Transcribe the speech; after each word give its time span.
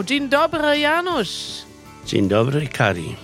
Hallo, 0.00 0.08
Dzień 0.08 0.28
dobry, 0.28 0.78
Janusz. 0.78 1.64
Dzień 2.06 2.28
dobry, 2.28 2.66
Kari. 2.66 3.16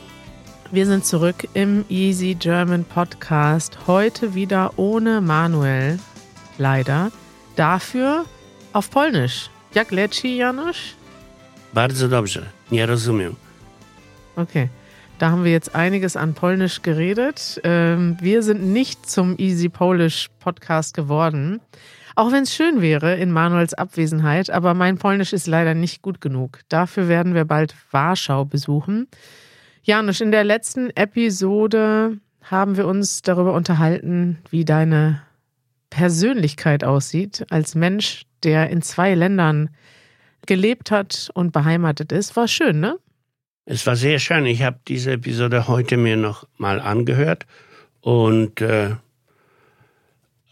Wir 0.72 0.86
sind 0.86 1.06
zurück 1.06 1.46
im 1.54 1.84
Easy 1.88 2.34
German 2.34 2.84
Podcast. 2.84 3.78
Heute 3.86 4.34
wieder 4.34 4.70
ohne 4.76 5.20
Manuel. 5.22 5.98
Leider. 6.58 7.10
Dafür 7.56 8.24
auf 8.72 8.90
Polnisch. 8.90 9.48
Jak 9.74 9.90
leci, 9.90 10.36
Janusz? 10.36 10.96
Bardzo 11.72 12.08
dobrze. 12.08 12.42
Nie 12.70 12.86
rozumiem. 12.86 13.36
Okay. 14.36 14.68
Da 15.18 15.30
haben 15.30 15.44
wir 15.44 15.52
jetzt 15.52 15.74
einiges 15.74 16.16
an 16.16 16.34
Polnisch 16.34 16.82
geredet. 16.82 17.58
Ähm, 17.64 18.18
wir 18.20 18.42
sind 18.42 18.62
nicht 18.62 19.10
zum 19.10 19.38
Easy 19.38 19.70
Polish 19.70 20.28
Podcast 20.40 20.94
geworden. 20.94 21.60
Auch 22.16 22.32
wenn 22.32 22.44
es 22.44 22.54
schön 22.54 22.80
wäre 22.80 23.16
in 23.16 23.30
Manuels 23.30 23.74
Abwesenheit, 23.74 24.48
aber 24.48 24.72
mein 24.72 24.96
Polnisch 24.96 25.34
ist 25.34 25.46
leider 25.46 25.74
nicht 25.74 26.00
gut 26.00 26.22
genug. 26.22 26.60
Dafür 26.70 27.08
werden 27.08 27.34
wir 27.34 27.44
bald 27.44 27.74
Warschau 27.90 28.46
besuchen. 28.46 29.06
Janusz, 29.82 30.22
in 30.22 30.32
der 30.32 30.42
letzten 30.42 30.88
Episode 30.96 32.18
haben 32.42 32.78
wir 32.78 32.86
uns 32.86 33.20
darüber 33.20 33.52
unterhalten, 33.52 34.38
wie 34.48 34.64
deine 34.64 35.20
Persönlichkeit 35.90 36.84
aussieht 36.84 37.44
als 37.50 37.74
Mensch, 37.74 38.22
der 38.42 38.70
in 38.70 38.80
zwei 38.80 39.14
Ländern 39.14 39.68
gelebt 40.46 40.90
hat 40.90 41.30
und 41.34 41.52
beheimatet 41.52 42.12
ist. 42.12 42.34
War 42.34 42.48
schön, 42.48 42.80
ne? 42.80 42.98
Es 43.66 43.86
war 43.86 43.94
sehr 43.94 44.20
schön. 44.20 44.46
Ich 44.46 44.62
habe 44.62 44.78
diese 44.88 45.12
Episode 45.12 45.68
heute 45.68 45.98
mir 45.98 46.16
noch 46.16 46.48
mal 46.56 46.80
angehört 46.80 47.44
und 48.00 48.62
äh, 48.62 48.92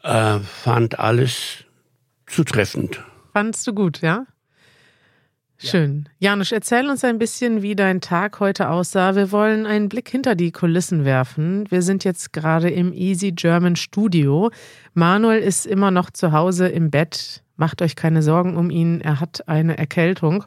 äh, 0.05 0.39
fand 0.39 0.99
alles 0.99 1.65
zutreffend. 2.27 3.03
Fandst 3.33 3.67
du 3.67 3.75
gut, 3.75 4.01
ja? 4.01 4.27
Schön. 5.57 6.09
Janusz, 6.19 6.53
erzähl 6.53 6.91
uns 6.91 7.05
ein 7.05 7.19
bisschen, 7.19 7.63
wie 7.63 7.75
dein 7.75 8.01
Tag 8.01 8.39
heute 8.41 8.69
aussah. 8.69 9.15
Wir 9.15 9.33
wollen 9.33 9.67
einen 9.67 9.89
Blick 9.89 10.11
hinter 10.11 10.35
die 10.35 10.53
Kulissen 10.53 11.05
werfen. 11.05 11.65
Wir 11.71 11.81
sind 11.81 12.05
jetzt 12.05 12.33
gerade 12.33 12.69
im 12.69 12.93
Easy 12.93 13.33
German 13.33 13.77
Studio. 13.77 14.51
Manuel 14.93 15.41
ist 15.41 15.65
immer 15.65 15.91
noch 15.91 16.11
zu 16.11 16.33
Hause 16.33 16.69
im 16.69 16.91
Bett. 16.91 17.43
Macht 17.57 17.81
euch 17.83 17.97
keine 17.97 18.23
Sorgen 18.23 18.57
um 18.57 18.69
ihn. 18.69 19.01
Er 19.01 19.21
hat 19.21 19.49
eine 19.49 19.79
Erkältung. 19.79 20.45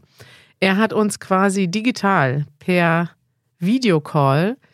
Er 0.60 0.78
hat 0.78 0.94
uns 0.94 1.20
quasi 1.20 1.68
digital 1.68 2.46
per 2.60 3.10
Videocall 3.60 4.58
äh, 4.62 4.67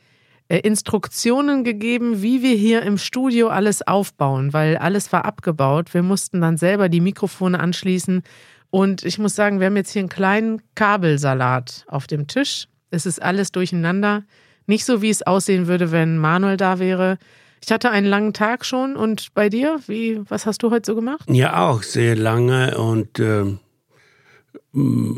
Instruktionen 0.59 1.63
gegeben, 1.63 2.21
wie 2.21 2.41
wir 2.43 2.55
hier 2.55 2.83
im 2.83 2.97
Studio 2.97 3.47
alles 3.49 3.85
aufbauen, 3.85 4.53
weil 4.53 4.77
alles 4.77 5.11
war 5.11 5.25
abgebaut. 5.25 5.93
Wir 5.93 6.03
mussten 6.03 6.41
dann 6.41 6.57
selber 6.57 6.89
die 6.89 7.01
Mikrofone 7.01 7.59
anschließen. 7.59 8.23
Und 8.69 9.03
ich 9.03 9.19
muss 9.19 9.35
sagen, 9.35 9.59
wir 9.59 9.67
haben 9.67 9.75
jetzt 9.75 9.91
hier 9.91 10.01
einen 10.01 10.09
kleinen 10.09 10.61
Kabelsalat 10.75 11.85
auf 11.87 12.07
dem 12.07 12.27
Tisch. 12.27 12.67
Es 12.89 13.05
ist 13.05 13.21
alles 13.21 13.51
durcheinander. 13.51 14.23
Nicht 14.65 14.85
so, 14.85 15.01
wie 15.01 15.09
es 15.09 15.21
aussehen 15.21 15.67
würde, 15.67 15.91
wenn 15.91 16.17
Manuel 16.17 16.57
da 16.57 16.79
wäre. 16.79 17.17
Ich 17.63 17.71
hatte 17.71 17.91
einen 17.91 18.07
langen 18.07 18.33
Tag 18.33 18.65
schon. 18.65 18.95
Und 18.95 19.33
bei 19.33 19.49
dir? 19.49 19.79
Wie, 19.87 20.21
was 20.29 20.45
hast 20.45 20.63
du 20.63 20.71
heute 20.71 20.91
so 20.91 20.95
gemacht? 20.95 21.29
Ja, 21.29 21.67
auch 21.67 21.83
sehr 21.83 22.15
lange 22.15 22.77
und 22.77 23.19
äh, 23.19 23.45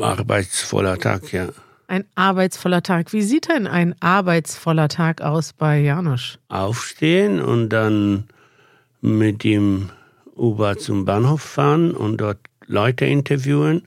arbeitsvoller 0.00 0.98
Tag, 0.98 1.32
ja. 1.32 1.48
Ein 1.88 2.04
arbeitsvoller 2.14 2.82
Tag. 2.82 3.12
Wie 3.12 3.22
sieht 3.22 3.48
denn 3.48 3.66
ein 3.66 3.94
arbeitsvoller 4.00 4.88
Tag 4.88 5.22
aus 5.22 5.52
bei 5.52 5.80
Janusz? 5.80 6.38
Aufstehen 6.48 7.40
und 7.40 7.68
dann 7.68 8.24
mit 9.00 9.44
dem 9.44 9.90
Uber 10.34 10.76
zum 10.78 11.04
Bahnhof 11.04 11.42
fahren 11.42 11.92
und 11.92 12.20
dort 12.20 12.38
Leute 12.66 13.06
interviewen 13.06 13.82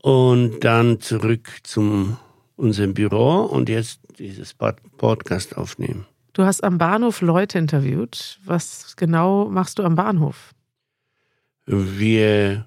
und 0.00 0.60
dann 0.60 1.00
zurück 1.00 1.48
zum 1.64 2.18
unserem 2.56 2.94
Büro 2.94 3.42
und 3.42 3.68
jetzt 3.68 4.00
dieses 4.18 4.54
Podcast 4.54 5.56
aufnehmen. 5.56 6.06
Du 6.32 6.44
hast 6.44 6.62
am 6.62 6.78
Bahnhof 6.78 7.20
Leute 7.20 7.58
interviewt. 7.58 8.38
Was 8.44 8.94
genau 8.96 9.48
machst 9.48 9.78
du 9.78 9.82
am 9.82 9.96
Bahnhof? 9.96 10.52
Wir 11.66 12.66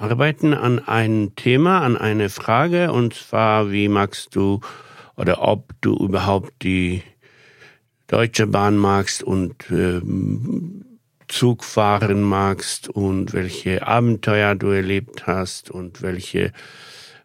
arbeiten 0.00 0.54
an 0.54 0.78
einem 0.78 1.36
Thema, 1.36 1.82
an 1.82 1.96
einer 1.96 2.30
Frage, 2.30 2.92
und 2.92 3.14
zwar, 3.14 3.70
wie 3.70 3.88
magst 3.88 4.34
du 4.34 4.60
oder 5.16 5.42
ob 5.42 5.72
du 5.82 5.94
überhaupt 5.94 6.62
die 6.62 7.02
Deutsche 8.06 8.46
Bahn 8.46 8.76
magst 8.76 9.22
und 9.22 9.70
äh, 9.70 10.00
Zug 11.28 11.62
fahren 11.62 12.22
magst 12.22 12.88
und 12.88 13.34
welche 13.34 13.86
Abenteuer 13.86 14.54
du 14.54 14.68
erlebt 14.68 15.26
hast 15.26 15.70
und 15.70 16.02
welche 16.02 16.52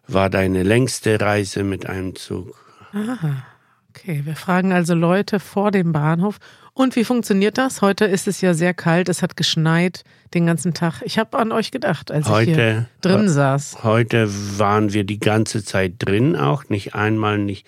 war 0.06 0.30
deine 0.30 0.62
längste 0.62 1.20
Reise 1.20 1.64
mit 1.64 1.86
einem 1.86 2.14
Zug. 2.14 2.54
Aha. 2.92 3.44
Okay, 3.88 4.20
wir 4.24 4.36
fragen 4.36 4.72
also 4.72 4.94
Leute 4.94 5.40
vor 5.40 5.70
dem 5.70 5.92
Bahnhof. 5.92 6.36
Und 6.74 6.94
wie 6.94 7.04
funktioniert 7.04 7.56
das? 7.56 7.80
Heute 7.80 8.04
ist 8.04 8.28
es 8.28 8.42
ja 8.42 8.52
sehr 8.52 8.74
kalt, 8.74 9.08
es 9.08 9.22
hat 9.22 9.36
geschneit 9.36 10.04
den 10.34 10.46
ganzen 10.46 10.74
Tag. 10.74 11.02
Ich 11.04 11.18
habe 11.18 11.38
an 11.38 11.52
euch 11.52 11.70
gedacht, 11.70 12.10
als 12.10 12.28
heute, 12.28 12.50
ich 12.50 12.56
hier 12.56 12.86
drin 13.00 13.28
saß. 13.28 13.84
Heute 13.84 14.28
waren 14.58 14.92
wir 14.92 15.04
die 15.04 15.18
ganze 15.18 15.64
Zeit 15.64 15.94
drin, 15.98 16.36
auch 16.36 16.68
nicht 16.68 16.94
einmal 16.94 17.38
nicht 17.38 17.66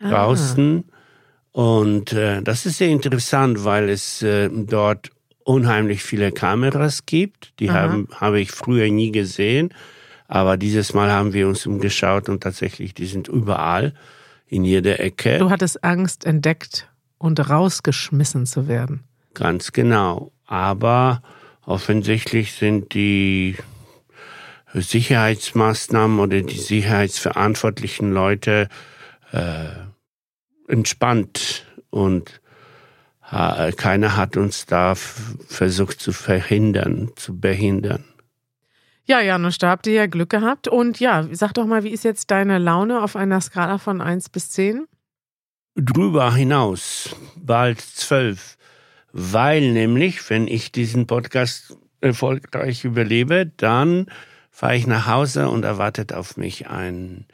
draußen. 0.00 0.84
Ah. 0.86 1.60
Und 1.60 2.12
äh, 2.12 2.42
das 2.42 2.66
ist 2.66 2.78
sehr 2.78 2.88
interessant, 2.88 3.64
weil 3.64 3.88
es 3.88 4.22
äh, 4.22 4.48
dort 4.52 5.10
unheimlich 5.44 6.02
viele 6.02 6.30
Kameras 6.30 7.06
gibt. 7.06 7.58
Die 7.58 7.70
haben 7.70 8.08
habe 8.14 8.38
ich 8.38 8.52
früher 8.52 8.90
nie 8.90 9.10
gesehen, 9.10 9.72
aber 10.28 10.56
dieses 10.56 10.92
Mal 10.92 11.10
haben 11.10 11.32
wir 11.32 11.48
uns 11.48 11.66
umgeschaut 11.66 12.28
und 12.28 12.42
tatsächlich, 12.42 12.92
die 12.94 13.06
sind 13.06 13.28
überall 13.28 13.94
in 14.46 14.64
jeder 14.64 15.00
Ecke. 15.00 15.38
Du 15.38 15.50
hattest 15.50 15.82
Angst, 15.82 16.26
entdeckt 16.26 16.88
und 17.16 17.48
rausgeschmissen 17.48 18.46
zu 18.46 18.68
werden. 18.68 19.04
Ganz 19.34 19.72
genau. 19.72 20.32
Aber 20.46 21.22
offensichtlich 21.68 22.52
sind 22.52 22.94
die 22.94 23.56
Sicherheitsmaßnahmen 24.72 26.18
oder 26.18 26.40
die 26.40 26.58
sicherheitsverantwortlichen 26.58 28.10
Leute 28.12 28.68
äh, 29.32 29.68
entspannt 30.66 31.66
und 31.90 32.40
keiner 33.30 34.16
hat 34.16 34.38
uns 34.38 34.64
da 34.64 34.94
versucht 34.94 36.00
zu 36.00 36.12
verhindern, 36.12 37.10
zu 37.16 37.38
behindern. 37.38 38.02
Ja, 39.04 39.20
Janusz, 39.20 39.58
da 39.58 39.68
habt 39.68 39.86
ihr 39.86 39.92
ja 39.92 40.06
Glück 40.06 40.30
gehabt. 40.30 40.66
Und 40.66 40.98
ja, 40.98 41.28
sag 41.32 41.52
doch 41.52 41.66
mal, 41.66 41.84
wie 41.84 41.90
ist 41.90 42.04
jetzt 42.04 42.30
deine 42.30 42.56
Laune 42.56 43.02
auf 43.02 43.16
einer 43.16 43.42
Skala 43.42 43.76
von 43.76 44.00
1 44.00 44.30
bis 44.30 44.48
10? 44.52 44.86
Drüber 45.74 46.34
hinaus, 46.34 47.14
bald 47.36 47.82
12. 47.82 48.56
Weil 49.12 49.72
nämlich, 49.72 50.28
wenn 50.30 50.48
ich 50.48 50.72
diesen 50.72 51.06
Podcast 51.06 51.76
erfolgreich 52.00 52.84
überlebe, 52.84 53.50
dann 53.56 54.06
fahre 54.50 54.76
ich 54.76 54.86
nach 54.86 55.06
Hause 55.06 55.48
und 55.48 55.64
erwartet 55.64 56.12
auf 56.12 56.36
mich 56.36 56.68
ein 56.68 57.26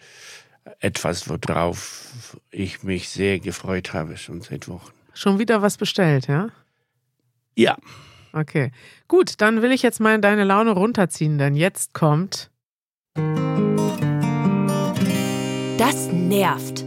etwas, 0.81 1.29
worauf 1.29 2.37
ich 2.51 2.83
mich 2.83 3.09
sehr 3.09 3.39
gefreut 3.39 3.93
habe, 3.93 4.17
schon 4.17 4.41
seit 4.41 4.69
Wochen. 4.69 4.93
Schon 5.13 5.39
wieder 5.39 5.63
was 5.63 5.77
bestellt, 5.77 6.27
ja? 6.27 6.49
Ja. 7.57 7.77
Okay. 8.33 8.73
Gut, 9.07 9.41
dann 9.41 9.63
will 9.63 9.73
ich 9.73 9.83
jetzt 9.83 10.01
mal 10.01 10.21
deine 10.21 10.45
Laune 10.45 10.73
runterziehen, 10.73 11.39
denn 11.39 11.55
jetzt 11.55 11.95
kommt. 11.95 12.51
Das 15.79 16.09
nervt. 16.13 16.85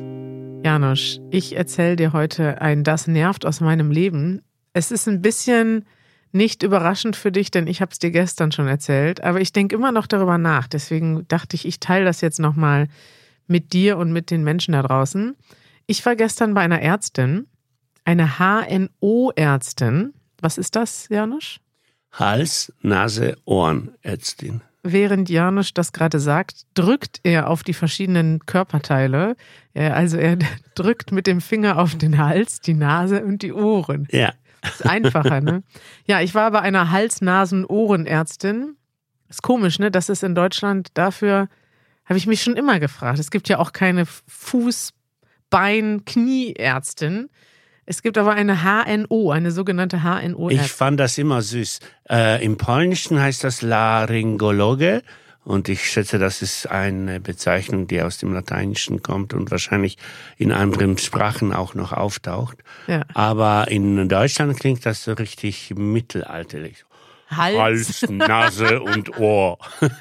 Janusz, 0.63 1.21
ich 1.31 1.55
erzähle 1.55 1.95
dir 1.95 2.13
heute 2.13 2.61
ein 2.61 2.83
Das 2.83 3.07
nervt 3.07 3.45
aus 3.45 3.61
meinem 3.61 3.91
Leben. 3.91 4.41
Es 4.77 4.91
ist 4.91 5.07
ein 5.07 5.23
bisschen 5.23 5.85
nicht 6.31 6.61
überraschend 6.61 7.15
für 7.15 7.31
dich, 7.31 7.49
denn 7.49 7.65
ich 7.65 7.81
habe 7.81 7.91
es 7.91 7.97
dir 7.97 8.11
gestern 8.11 8.51
schon 8.51 8.67
erzählt, 8.67 9.23
aber 9.23 9.41
ich 9.41 9.51
denke 9.51 9.75
immer 9.75 9.91
noch 9.91 10.05
darüber 10.05 10.37
nach. 10.37 10.67
Deswegen 10.67 11.27
dachte 11.27 11.55
ich, 11.55 11.65
ich 11.65 11.79
teile 11.79 12.05
das 12.05 12.21
jetzt 12.21 12.39
nochmal 12.39 12.87
mit 13.47 13.73
dir 13.73 13.97
und 13.97 14.13
mit 14.13 14.29
den 14.29 14.43
Menschen 14.43 14.73
da 14.73 14.83
draußen. 14.83 15.35
Ich 15.87 16.05
war 16.05 16.15
gestern 16.15 16.53
bei 16.53 16.61
einer 16.61 16.79
Ärztin, 16.79 17.47
eine 18.05 18.37
HNO-Ärztin, 18.37 20.13
was 20.41 20.59
ist 20.59 20.75
das, 20.75 21.09
Janusz? 21.09 21.59
Hals, 22.11 22.71
Nase, 22.81 23.35
Ohrenärztin. 23.45 24.61
Während 24.83 25.27
Janusz 25.27 25.73
das 25.73 25.91
gerade 25.91 26.19
sagt, 26.19 26.67
drückt 26.75 27.19
er 27.23 27.49
auf 27.49 27.63
die 27.63 27.73
verschiedenen 27.73 28.45
Körperteile. 28.45 29.37
Also 29.73 30.17
er 30.17 30.37
drückt 30.75 31.11
mit 31.11 31.25
dem 31.25 31.41
Finger 31.41 31.79
auf 31.79 31.95
den 31.95 32.19
Hals, 32.19 32.61
die 32.61 32.75
Nase 32.75 33.23
und 33.23 33.41
die 33.41 33.53
Ohren. 33.53 34.07
Ja. 34.11 34.33
Ist 34.63 34.85
einfacher, 34.85 35.41
ne? 35.41 35.63
Ja, 36.05 36.21
ich 36.21 36.35
war 36.35 36.51
bei 36.51 36.61
einer 36.61 36.91
Hals-Nasen-Ohrenärztin. 36.91 38.75
Ist 39.29 39.43
komisch, 39.43 39.79
ne? 39.79 39.91
Das 39.91 40.09
ist 40.09 40.23
in 40.23 40.35
Deutschland 40.35 40.89
dafür, 40.93 41.49
habe 42.05 42.17
ich 42.17 42.27
mich 42.27 42.41
schon 42.41 42.55
immer 42.55 42.79
gefragt. 42.79 43.19
Es 43.19 43.31
gibt 43.31 43.49
ja 43.49 43.59
auch 43.59 43.73
keine 43.73 44.05
Fuß-, 44.05 44.91
Bein-, 45.49 46.03
Knieärztin. 46.05 47.29
Es 47.85 48.01
gibt 48.01 48.17
aber 48.17 48.33
eine 48.33 48.63
HNO, 48.63 49.31
eine 49.31 49.51
sogenannte 49.51 50.03
HNO. 50.03 50.49
Ich 50.49 50.73
fand 50.73 50.99
das 50.99 51.17
immer 51.17 51.41
süß. 51.41 51.79
Äh, 52.09 52.43
Im 52.43 52.57
Polnischen 52.57 53.19
heißt 53.19 53.43
das 53.45 53.61
Laryngologe 53.61 55.03
Und 55.47 55.69
ich 55.69 55.89
schätze, 55.89 56.19
das 56.19 56.41
ist 56.41 56.69
eine 56.69 57.21
Bezeichnung, 57.21 57.87
die 57.87 58.01
aus 58.01 58.17
dem 58.17 58.33
Lateinischen 58.33 59.01
kommt 59.01 59.33
und 59.33 59.49
wahrscheinlich 59.49 59.97
in 60.35 60.51
anderen 60.51 60.97
Sprachen 60.97 61.53
auch 61.53 61.73
noch 61.73 61.93
auftaucht. 61.93 62.57
Ja. 62.87 63.03
Aber 63.13 63.69
in 63.69 64.09
Deutschland 64.09 64.59
klingt 64.59 64.85
das 64.85 65.05
so 65.05 65.13
richtig 65.13 65.73
mittelalterlich. 65.73 66.83
Hals. 67.29 67.57
Hals, 67.57 68.09
Nase 68.09 68.81
und 68.93 69.17
Ohr. 69.19 69.57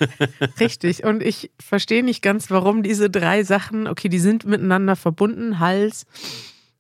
Richtig. 0.59 1.05
Und 1.05 1.23
ich 1.23 1.53
verstehe 1.61 2.03
nicht 2.03 2.23
ganz, 2.23 2.51
warum 2.51 2.83
diese 2.83 3.09
drei 3.09 3.45
Sachen, 3.45 3.87
okay, 3.87 4.09
die 4.09 4.19
sind 4.19 4.47
miteinander 4.47 4.97
verbunden. 4.97 5.61
Hals, 5.61 6.07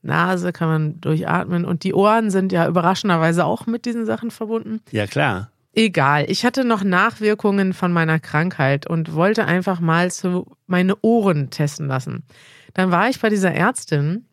Nase 0.02 0.52
kann 0.52 0.68
man 0.68 1.00
durchatmen 1.00 1.64
und 1.64 1.84
die 1.84 1.94
Ohren 1.94 2.32
sind 2.32 2.50
ja 2.50 2.66
überraschenderweise 2.66 3.44
auch 3.44 3.66
mit 3.66 3.84
diesen 3.84 4.06
Sachen 4.06 4.32
verbunden. 4.32 4.80
Ja, 4.90 5.06
klar. 5.06 5.50
Egal, 5.78 6.24
ich 6.30 6.46
hatte 6.46 6.64
noch 6.64 6.82
Nachwirkungen 6.82 7.74
von 7.74 7.92
meiner 7.92 8.18
Krankheit 8.18 8.86
und 8.86 9.12
wollte 9.12 9.44
einfach 9.44 9.78
mal 9.78 10.10
so 10.10 10.56
meine 10.66 10.96
Ohren 11.02 11.50
testen 11.50 11.86
lassen. 11.86 12.24
Dann 12.72 12.90
war 12.90 13.10
ich 13.10 13.20
bei 13.20 13.28
dieser 13.28 13.52
Ärztin, 13.52 14.24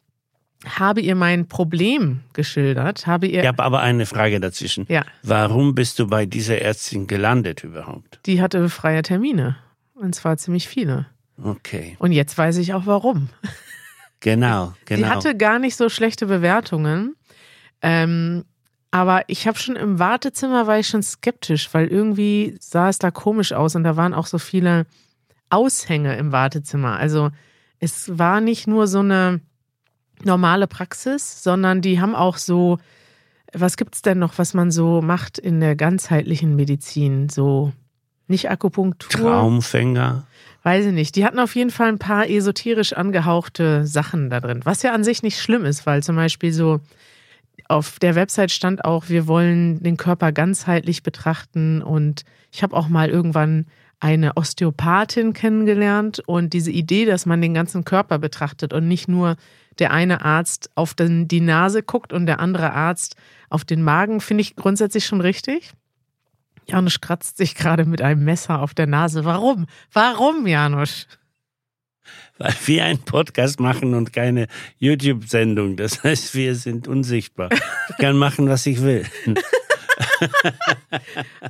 habe 0.66 1.02
ihr 1.02 1.16
mein 1.16 1.50
Problem 1.50 2.22
geschildert, 2.32 3.08
habe 3.08 3.28
ihr. 3.28 3.42
Ich 3.42 3.48
habe 3.48 3.62
aber 3.62 3.82
eine 3.82 4.06
Frage 4.06 4.40
dazwischen. 4.40 4.86
Ja. 4.88 5.04
Warum 5.22 5.76
bist 5.76 6.00
du 6.00 6.08
bei 6.08 6.26
dieser 6.26 6.62
Ärztin 6.62 7.08
gelandet 7.08 7.66
überhaupt? 7.66 8.22
Die 8.26 8.42
hatte 8.42 8.70
freie 8.70 9.02
Termine. 9.02 9.58
Und 9.96 10.16
zwar 10.16 10.38
ziemlich 10.38 10.70
viele. 10.70 11.08
Okay. 11.44 11.98
Und 12.00 12.14
jetzt 12.14 12.38
weiß 12.38 12.56
ich 12.56 12.74
auch 12.74 12.86
warum. 12.86 13.28
Genau, 14.22 14.74
genau. 14.86 15.02
Sie 15.02 15.06
hatte 15.06 15.36
gar 15.36 15.60
nicht 15.60 15.76
so 15.76 15.90
schlechte 15.90 16.26
Bewertungen. 16.26 17.18
Ähm, 17.82 18.46
aber 18.94 19.24
ich 19.26 19.48
habe 19.48 19.58
schon 19.58 19.76
im 19.76 19.98
Wartezimmer 19.98 20.68
war 20.68 20.78
ich 20.78 20.88
schon 20.88 21.02
skeptisch, 21.02 21.74
weil 21.74 21.88
irgendwie 21.88 22.56
sah 22.60 22.90
es 22.90 23.00
da 23.00 23.10
komisch 23.10 23.52
aus 23.52 23.76
und 23.76 23.84
da 23.84 23.98
waren 23.98 24.14
auch 24.14 24.28
so 24.28 24.38
viele 24.38 24.86
Aushänge 25.50 26.16
im 26.16 26.32
Wartezimmer. 26.32 27.00
Also 27.00 27.32
es 27.80 28.20
war 28.20 28.40
nicht 28.40 28.68
nur 28.68 28.86
so 28.86 29.00
eine 29.00 29.42
normale 30.24 30.68
Praxis, 30.68 31.42
sondern 31.42 31.82
die 31.82 32.00
haben 32.00 32.14
auch 32.14 32.38
so, 32.38 32.78
was 33.52 33.78
gibt's 33.78 34.04
denn 34.04 34.20
noch, 34.20 34.38
was 34.38 34.54
man 34.54 34.70
so 34.70 35.02
macht 35.02 35.40
in 35.40 35.60
der 35.60 35.76
ganzheitlichen 35.76 36.56
Medizin? 36.56 37.30
So 37.30 37.74
nicht 38.28 38.52
Akupunktur. 38.52 39.32
Traumfänger. 39.32 40.28
Weiß 40.62 40.86
ich 40.86 40.94
nicht. 40.94 41.16
Die 41.16 41.26
hatten 41.26 41.40
auf 41.40 41.56
jeden 41.56 41.72
Fall 41.72 41.88
ein 41.88 41.98
paar 41.98 42.30
esoterisch 42.30 42.94
angehauchte 42.94 43.88
Sachen 43.88 44.30
da 44.30 44.40
drin, 44.40 44.62
was 44.66 44.84
ja 44.84 44.94
an 44.94 45.04
sich 45.04 45.24
nicht 45.24 45.42
schlimm 45.42 45.66
ist, 45.66 45.88
weil 45.88 46.04
zum 46.04 46.16
Beispiel 46.16 46.54
so 46.54 46.80
auf 47.68 48.00
der 48.00 48.16
Website 48.16 48.52
stand 48.52 48.86
auch, 48.86 49.10
wir 49.10 49.28
wollen 49.28 49.82
den 49.82 49.98
Körper 49.98 50.32
ganzheitlich 50.32 51.04
betrachten 51.04 51.82
und 51.82 52.24
ich 52.52 52.64
habe 52.64 52.76
auch 52.76 52.88
mal 52.88 53.10
irgendwann 53.10 53.66
eine 54.00 54.36
Osteopathin 54.36 55.34
kennengelernt 55.34 56.22
und 56.26 56.54
diese 56.54 56.72
Idee, 56.72 57.06
dass 57.06 57.26
man 57.26 57.42
den 57.42 57.54
ganzen 57.54 57.86
Körper 57.86 58.20
betrachtet 58.20 58.74
und 58.74 58.88
nicht 58.88 59.08
nur 59.08 59.38
der 59.80 59.92
eine 59.92 60.24
Arzt 60.24 60.70
auf 60.76 60.94
den, 60.94 61.28
die 61.28 61.40
Nase 61.40 61.84
guckt 61.84 62.12
und 62.12 62.26
der 62.26 62.40
andere 62.40 62.74
Arzt 62.74 63.16
auf 63.50 63.64
den 63.64 63.82
Magen, 63.82 64.20
finde 64.20 64.42
ich 64.42 64.56
grundsätzlich 64.56 65.06
schon 65.06 65.22
richtig. 65.22 65.72
Janusz 66.68 67.02
kratzt 67.02 67.38
sich 67.38 67.56
gerade 67.56 67.86
mit 67.86 68.02
einem 68.02 68.24
Messer 68.24 68.62
auf 68.62 68.74
der 68.74 68.88
Nase. 68.88 69.26
Warum? 69.26 69.68
Warum, 69.92 70.48
Janusz? 70.48 71.08
Weil 72.38 72.54
wir 72.66 72.86
einen 72.86 73.00
Podcast 73.00 73.60
machen 73.60 73.94
und 73.94 74.12
keine 74.12 74.48
YouTube-Sendung. 74.80 75.76
Das 75.76 76.04
heißt, 76.04 76.34
wir 76.34 76.56
sind 76.56 76.88
unsichtbar. 76.88 77.50
Ich 77.90 77.98
kann 77.98 78.18
machen, 78.18 78.48
was 78.50 78.66
ich 78.66 78.82
will. 78.82 79.06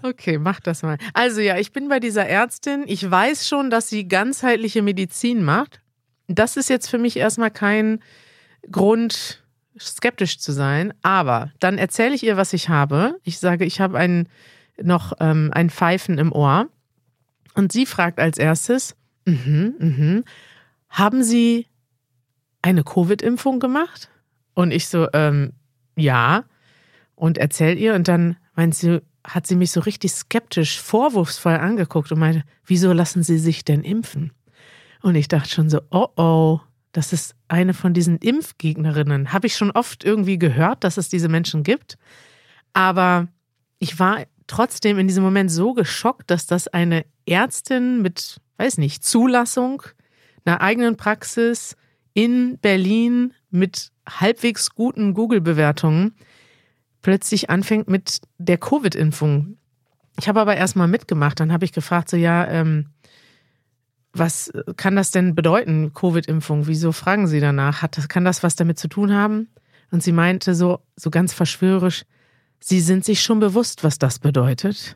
Okay, 0.02 0.38
mach 0.38 0.60
das 0.60 0.84
mal. 0.84 0.98
Also 1.14 1.42
ja, 1.42 1.58
ich 1.58 1.72
bin 1.72 1.88
bei 1.88 2.00
dieser 2.00 2.28
Ärztin. 2.28 2.84
Ich 2.88 3.10
weiß 3.10 3.48
schon, 3.48 3.70
dass 3.70 3.90
sie 3.90 4.08
ganzheitliche 4.08 4.82
Medizin 4.82 5.44
macht. 5.44 5.82
Das 6.28 6.58
ist 6.58 6.70
jetzt 6.70 6.90
für 6.90 6.98
mich 6.98 7.18
erstmal 7.18 7.52
kein 7.52 8.00
Grund, 8.72 9.44
skeptisch 9.80 10.40
zu 10.40 10.52
sein. 10.52 10.94
Aber 11.02 11.52
dann 11.60 11.78
erzähle 11.78 12.16
ich 12.16 12.24
ihr, 12.24 12.38
was 12.38 12.54
ich 12.54 12.70
habe. 12.70 13.18
Ich 13.24 13.40
sage, 13.40 13.66
ich 13.66 13.80
habe 13.80 13.98
ein, 13.98 14.28
noch 14.82 15.14
ähm, 15.20 15.52
ein 15.54 15.70
Pfeifen 15.70 16.18
im 16.18 16.32
Ohr. 16.32 16.68
Und 17.56 17.72
sie 17.72 17.86
fragt 17.86 18.20
als 18.20 18.38
erstes, 18.38 18.96
mhm, 19.26 19.76
mhm, 19.78 20.24
haben 20.94 21.24
Sie 21.24 21.68
eine 22.62 22.84
Covid-Impfung 22.84 23.60
gemacht? 23.60 24.10
Und 24.54 24.72
ich 24.72 24.88
so, 24.88 25.08
ähm, 25.14 25.54
ja. 25.96 26.46
Und 27.16 27.38
erzähl 27.38 27.78
ihr 27.78 27.96
und 27.96 28.08
dann 28.08 28.38
meint 28.56 28.76
sie, 28.76 29.02
hat 29.26 29.48
sie 29.48 29.56
mich 29.56 29.72
so 29.72 29.80
richtig 29.80 30.12
skeptisch, 30.12 30.80
vorwurfsvoll 30.80 31.56
angeguckt 31.56 32.12
und 32.12 32.20
meinte, 32.20 32.44
wieso 32.66 32.94
lassen 32.94 33.24
Sie 33.24 33.40
sich 33.40 33.66
denn 33.66 33.84
impfen? 33.84 34.32
Und 35.02 35.16
ich 35.16 35.28
dachte 35.28 35.50
schon 35.50 35.70
so, 35.70 35.82
oh 35.90 36.08
oh, 36.16 36.60
das 36.92 37.12
ist 37.12 37.36
eine 37.48 37.74
von 37.74 37.94
diesen 37.94 38.18
Impfgegnerinnen. 38.20 39.34
Habe 39.34 39.48
ich 39.48 39.56
schon 39.56 39.72
oft 39.72 40.04
irgendwie 40.04 40.38
gehört, 40.38 40.84
dass 40.84 40.98
es 40.98 41.10
diese 41.10 41.28
Menschen 41.28 41.64
gibt. 41.64 41.98
Aber 42.74 43.28
ich 43.80 43.98
war 44.00 44.26
trotzdem 44.46 45.00
in 45.00 45.08
diesem 45.08 45.24
Moment 45.24 45.52
so 45.52 45.74
geschockt, 45.74 46.30
dass 46.30 46.46
das 46.46 46.68
eine 46.68 47.06
Ärztin 47.26 48.04
mit, 48.04 48.40
weiß 48.58 48.78
nicht, 48.78 49.04
Zulassung, 49.04 49.82
einer 50.46 50.62
eigenen 50.62 50.98
Praxis 50.98 51.76
in 52.14 52.58
Berlin 52.60 53.34
mit 53.50 53.92
halbwegs 54.08 54.72
guten 54.72 55.14
Google-Bewertungen 55.14 56.14
plötzlich 57.02 57.50
anfängt 57.50 57.88
mit 57.88 58.22
der 58.38 58.58
Covid-Impfung. 58.58 59.58
Ich 60.20 60.28
habe 60.28 60.42
aber 60.42 60.56
erstmal 60.56 60.88
mitgemacht. 60.88 61.40
Dann 61.40 61.52
habe 61.52 61.66
ich 61.66 61.72
gefragt, 61.72 62.10
so 62.10 62.18
ja, 62.18 62.48
ähm, 62.48 62.90
was 64.14 64.52
kann 64.78 64.96
das 64.96 65.12
denn 65.12 65.34
bedeuten, 65.36 65.94
Covid-Impfung? 65.94 66.68
Wieso 66.68 66.92
fragen 66.92 67.28
Sie 67.28 67.40
danach? 67.40 67.82
Hat 67.82 67.98
das, 67.98 68.08
kann 68.08 68.26
das 68.26 68.44
was 68.44 68.56
damit 68.56 68.78
zu 68.78 68.88
tun 68.88 69.12
haben? 69.12 69.50
Und 69.92 70.04
sie 70.04 70.12
meinte 70.12 70.56
so, 70.56 70.80
so 70.96 71.10
ganz 71.10 71.34
verschwörerisch, 71.34 72.04
Sie 72.66 72.80
sind 72.80 73.04
sich 73.04 73.22
schon 73.22 73.42
bewusst, 73.42 73.84
was 73.84 74.00
das 74.00 74.20
bedeutet. 74.20 74.96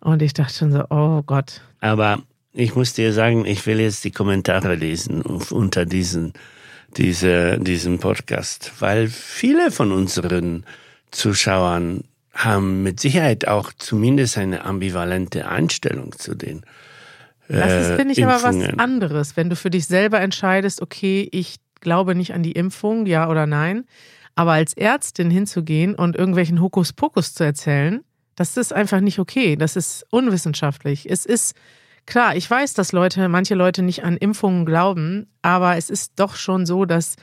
Und 0.00 0.22
ich 0.22 0.32
dachte 0.32 0.54
schon 0.54 0.70
so, 0.70 0.84
oh 0.90 1.24
Gott. 1.24 1.60
Aber 1.80 2.22
ich 2.58 2.74
muss 2.74 2.92
dir 2.92 3.12
sagen, 3.12 3.46
ich 3.46 3.66
will 3.66 3.78
jetzt 3.78 4.02
die 4.02 4.10
Kommentare 4.10 4.74
lesen 4.74 5.22
unter 5.22 5.86
diesen, 5.86 6.32
diese, 6.96 7.56
diesem 7.58 8.00
Podcast, 8.00 8.72
weil 8.80 9.06
viele 9.06 9.70
von 9.70 9.92
unseren 9.92 10.64
Zuschauern 11.12 12.02
haben 12.34 12.82
mit 12.82 12.98
Sicherheit 12.98 13.46
auch 13.46 13.72
zumindest 13.78 14.38
eine 14.38 14.64
ambivalente 14.64 15.48
Einstellung 15.48 16.18
zu 16.18 16.34
den. 16.34 16.62
Das 17.48 17.72
ist, 17.72 17.90
äh, 17.90 17.96
finde 17.96 18.12
ich, 18.12 18.24
aber 18.24 18.42
was 18.42 18.56
Impfungen. 18.56 18.80
anderes, 18.80 19.36
wenn 19.36 19.50
du 19.50 19.56
für 19.56 19.70
dich 19.70 19.86
selber 19.86 20.20
entscheidest, 20.20 20.82
okay, 20.82 21.28
ich 21.30 21.56
glaube 21.80 22.16
nicht 22.16 22.34
an 22.34 22.42
die 22.42 22.52
Impfung, 22.52 23.06
ja 23.06 23.30
oder 23.30 23.46
nein. 23.46 23.84
Aber 24.34 24.52
als 24.52 24.74
Ärztin 24.74 25.30
hinzugehen 25.30 25.94
und 25.94 26.16
irgendwelchen 26.16 26.60
Hokuspokus 26.60 27.34
zu 27.34 27.44
erzählen, 27.44 28.02
das 28.34 28.56
ist 28.56 28.72
einfach 28.72 29.00
nicht 29.00 29.20
okay. 29.20 29.54
Das 29.54 29.76
ist 29.76 30.04
unwissenschaftlich. 30.10 31.08
Es 31.08 31.24
ist 31.24 31.54
klar, 32.08 32.34
ich 32.34 32.50
weiß, 32.50 32.74
dass 32.74 32.92
Leute, 32.92 33.28
manche 33.28 33.54
Leute 33.54 33.82
nicht 33.82 34.02
an 34.02 34.16
Impfungen 34.16 34.64
glauben, 34.64 35.26
aber 35.42 35.76
es 35.76 35.90
ist 35.90 36.14
doch 36.16 36.36
schon 36.36 36.64
so, 36.64 36.86
dass 36.86 37.16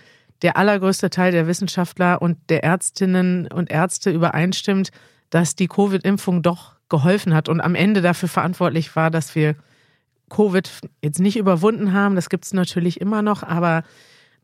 der 0.43 0.57
allergrößte 0.57 1.09
Teil 1.09 1.31
der 1.31 1.47
Wissenschaftler 1.47 2.21
und 2.21 2.37
der 2.49 2.63
Ärztinnen 2.63 3.47
und 3.51 3.71
Ärzte 3.71 4.11
übereinstimmt, 4.11 4.91
dass 5.31 5.55
die 5.55 5.67
Covid-Impfung 5.67 6.43
doch 6.43 6.75
geholfen 6.87 7.33
hat 7.33 7.49
und 7.49 7.61
am 7.61 7.73
Ende 7.73 8.01
dafür 8.01 8.29
verantwortlich 8.29 8.95
war, 8.95 9.09
dass 9.09 9.33
wir 9.33 9.55
Covid 10.29 10.69
jetzt 11.01 11.19
nicht 11.19 11.37
überwunden 11.37 11.91
haben. 11.91 12.15
Das 12.15 12.29
gibt 12.29 12.45
es 12.45 12.53
natürlich 12.53 13.01
immer 13.01 13.23
noch, 13.23 13.41
aber 13.41 13.83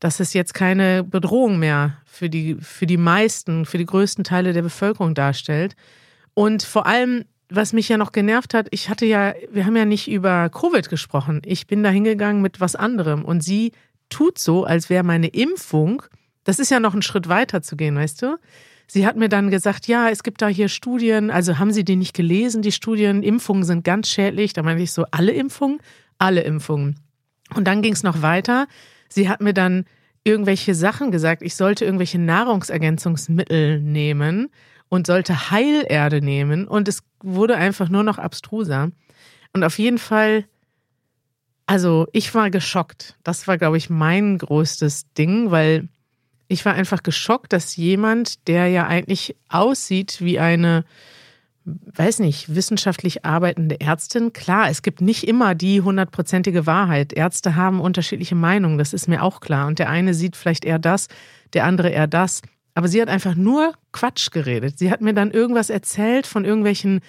dass 0.00 0.18
es 0.18 0.32
jetzt 0.32 0.54
keine 0.54 1.04
Bedrohung 1.04 1.60
mehr 1.60 1.98
für 2.04 2.28
die, 2.28 2.56
für 2.56 2.86
die 2.86 2.96
meisten, 2.96 3.64
für 3.64 3.78
die 3.78 3.86
größten 3.86 4.24
Teile 4.24 4.52
der 4.52 4.62
Bevölkerung 4.62 5.14
darstellt. 5.14 5.76
Und 6.34 6.64
vor 6.64 6.86
allem, 6.86 7.26
was 7.54 7.72
mich 7.72 7.88
ja 7.88 7.98
noch 7.98 8.12
genervt 8.12 8.54
hat, 8.54 8.68
ich 8.70 8.88
hatte 8.88 9.06
ja, 9.06 9.34
wir 9.50 9.66
haben 9.66 9.76
ja 9.76 9.84
nicht 9.84 10.10
über 10.10 10.48
Covid 10.48 10.88
gesprochen. 10.88 11.42
Ich 11.44 11.66
bin 11.66 11.82
da 11.82 11.90
hingegangen 11.90 12.42
mit 12.42 12.60
was 12.60 12.76
anderem 12.76 13.24
und 13.24 13.42
sie 13.42 13.72
tut 14.08 14.38
so, 14.38 14.64
als 14.64 14.90
wäre 14.90 15.04
meine 15.04 15.28
Impfung, 15.28 16.02
das 16.44 16.58
ist 16.58 16.70
ja 16.70 16.80
noch 16.80 16.94
ein 16.94 17.02
Schritt 17.02 17.28
weiter 17.28 17.62
zu 17.62 17.76
gehen, 17.76 17.96
weißt 17.96 18.22
du? 18.22 18.38
Sie 18.86 19.06
hat 19.06 19.16
mir 19.16 19.28
dann 19.28 19.50
gesagt, 19.50 19.86
ja, 19.86 20.10
es 20.10 20.22
gibt 20.22 20.42
da 20.42 20.48
hier 20.48 20.68
Studien, 20.68 21.30
also 21.30 21.58
haben 21.58 21.72
Sie 21.72 21.84
die 21.84 21.96
nicht 21.96 22.14
gelesen, 22.14 22.60
die 22.62 22.72
Studien, 22.72 23.22
Impfungen 23.22 23.64
sind 23.64 23.84
ganz 23.84 24.08
schädlich. 24.08 24.52
Da 24.52 24.62
meinte 24.62 24.82
ich 24.82 24.92
so, 24.92 25.06
alle 25.10 25.32
Impfungen? 25.32 25.78
Alle 26.18 26.42
Impfungen. 26.42 27.00
Und 27.54 27.66
dann 27.66 27.80
ging 27.80 27.94
es 27.94 28.02
noch 28.02 28.20
weiter. 28.20 28.66
Sie 29.08 29.28
hat 29.30 29.40
mir 29.40 29.54
dann 29.54 29.86
irgendwelche 30.24 30.74
Sachen 30.74 31.10
gesagt, 31.10 31.42
ich 31.42 31.54
sollte 31.54 31.84
irgendwelche 31.84 32.18
Nahrungsergänzungsmittel 32.18 33.80
nehmen 33.80 34.50
und 34.92 35.06
sollte 35.06 35.50
Heilerde 35.50 36.20
nehmen. 36.20 36.68
Und 36.68 36.86
es 36.86 37.02
wurde 37.22 37.56
einfach 37.56 37.88
nur 37.88 38.02
noch 38.02 38.18
abstruser. 38.18 38.90
Und 39.54 39.64
auf 39.64 39.78
jeden 39.78 39.96
Fall, 39.96 40.44
also 41.64 42.06
ich 42.12 42.34
war 42.34 42.50
geschockt. 42.50 43.16
Das 43.22 43.48
war, 43.48 43.56
glaube 43.56 43.78
ich, 43.78 43.88
mein 43.88 44.36
größtes 44.36 45.14
Ding, 45.14 45.50
weil 45.50 45.88
ich 46.46 46.66
war 46.66 46.74
einfach 46.74 47.02
geschockt, 47.02 47.54
dass 47.54 47.76
jemand, 47.76 48.46
der 48.48 48.68
ja 48.68 48.86
eigentlich 48.86 49.34
aussieht 49.48 50.18
wie 50.20 50.38
eine 50.38 50.84
weiß 51.64 52.18
nicht, 52.18 52.54
wissenschaftlich 52.54 53.24
arbeitende 53.24 53.80
Ärztin. 53.80 54.34
Klar, 54.34 54.68
es 54.68 54.82
gibt 54.82 55.00
nicht 55.00 55.26
immer 55.26 55.54
die 55.54 55.80
hundertprozentige 55.80 56.66
Wahrheit. 56.66 57.14
Ärzte 57.14 57.56
haben 57.56 57.80
unterschiedliche 57.80 58.34
Meinungen, 58.34 58.76
das 58.76 58.92
ist 58.92 59.08
mir 59.08 59.22
auch 59.22 59.40
klar. 59.40 59.68
Und 59.68 59.78
der 59.78 59.88
eine 59.88 60.12
sieht 60.12 60.36
vielleicht 60.36 60.66
eher 60.66 60.80
das, 60.80 61.06
der 61.54 61.64
andere 61.64 61.88
eher 61.88 62.08
das. 62.08 62.42
Aber 62.74 62.88
sie 62.88 63.00
hat 63.02 63.08
einfach 63.08 63.34
nur 63.34 63.74
Quatsch 63.92 64.30
geredet. 64.30 64.78
Sie 64.78 64.90
hat 64.90 65.00
mir 65.00 65.14
dann 65.14 65.30
irgendwas 65.30 65.70
erzählt 65.70 66.26
von 66.26 66.44
irgendwelchen 66.44 67.00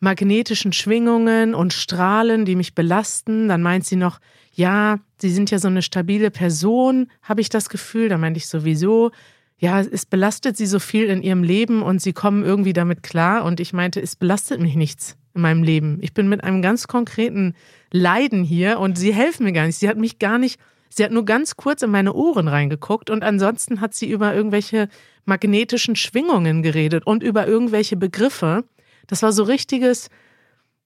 magnetischen 0.00 0.72
Schwingungen 0.72 1.54
und 1.54 1.72
Strahlen, 1.72 2.44
die 2.44 2.56
mich 2.56 2.74
belasten. 2.74 3.48
Dann 3.48 3.62
meint 3.62 3.86
sie 3.86 3.96
noch, 3.96 4.20
ja, 4.52 4.98
Sie 5.18 5.30
sind 5.30 5.50
ja 5.50 5.58
so 5.58 5.68
eine 5.68 5.82
stabile 5.82 6.30
Person, 6.30 7.08
habe 7.22 7.40
ich 7.40 7.48
das 7.48 7.68
Gefühl. 7.68 8.08
Da 8.08 8.18
meinte 8.18 8.38
ich 8.38 8.46
sowieso, 8.46 9.10
ja, 9.58 9.80
es 9.80 10.04
belastet 10.04 10.56
Sie 10.56 10.66
so 10.66 10.78
viel 10.78 11.06
in 11.06 11.22
Ihrem 11.22 11.42
Leben 11.42 11.82
und 11.82 12.02
Sie 12.02 12.12
kommen 12.12 12.44
irgendwie 12.44 12.72
damit 12.72 13.02
klar. 13.02 13.44
Und 13.44 13.60
ich 13.60 13.72
meinte, 13.72 14.00
es 14.00 14.16
belastet 14.16 14.60
mich 14.60 14.74
nichts 14.74 15.16
in 15.34 15.40
meinem 15.40 15.62
Leben. 15.62 15.98
Ich 16.02 16.12
bin 16.12 16.28
mit 16.28 16.44
einem 16.44 16.60
ganz 16.60 16.86
konkreten 16.86 17.54
Leiden 17.90 18.44
hier 18.44 18.78
und 18.78 18.98
Sie 18.98 19.14
helfen 19.14 19.44
mir 19.44 19.52
gar 19.52 19.66
nicht. 19.66 19.78
Sie 19.78 19.88
hat 19.88 19.96
mich 19.96 20.18
gar 20.18 20.38
nicht, 20.38 20.60
sie 20.96 21.04
hat 21.04 21.10
nur 21.10 21.24
ganz 21.24 21.56
kurz 21.56 21.82
in 21.82 21.90
meine 21.90 22.12
Ohren 22.12 22.48
reingeguckt 22.48 23.10
und 23.10 23.22
ansonsten 23.24 23.80
hat 23.80 23.94
sie 23.94 24.08
über 24.08 24.34
irgendwelche 24.34 24.88
magnetischen 25.24 25.96
Schwingungen 25.96 26.62
geredet 26.62 27.06
und 27.06 27.22
über 27.22 27.46
irgendwelche 27.46 27.96
Begriffe. 27.96 28.64
Das 29.06 29.22
war 29.22 29.32
so 29.32 29.42
richtiges, 29.42 30.08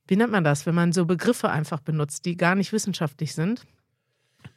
wie 0.07 0.17
nennt 0.17 0.33
man 0.33 0.45
das, 0.45 0.67
wenn 0.67 0.75
man 0.75 0.93
so 0.93 1.05
Begriffe 1.05 1.51
einfach 1.51 1.81
benutzt, 1.81 2.25
die 2.25 2.37
gar 2.37 2.55
nicht 2.55 2.73
wissenschaftlich 2.73 3.35
sind? 3.35 3.63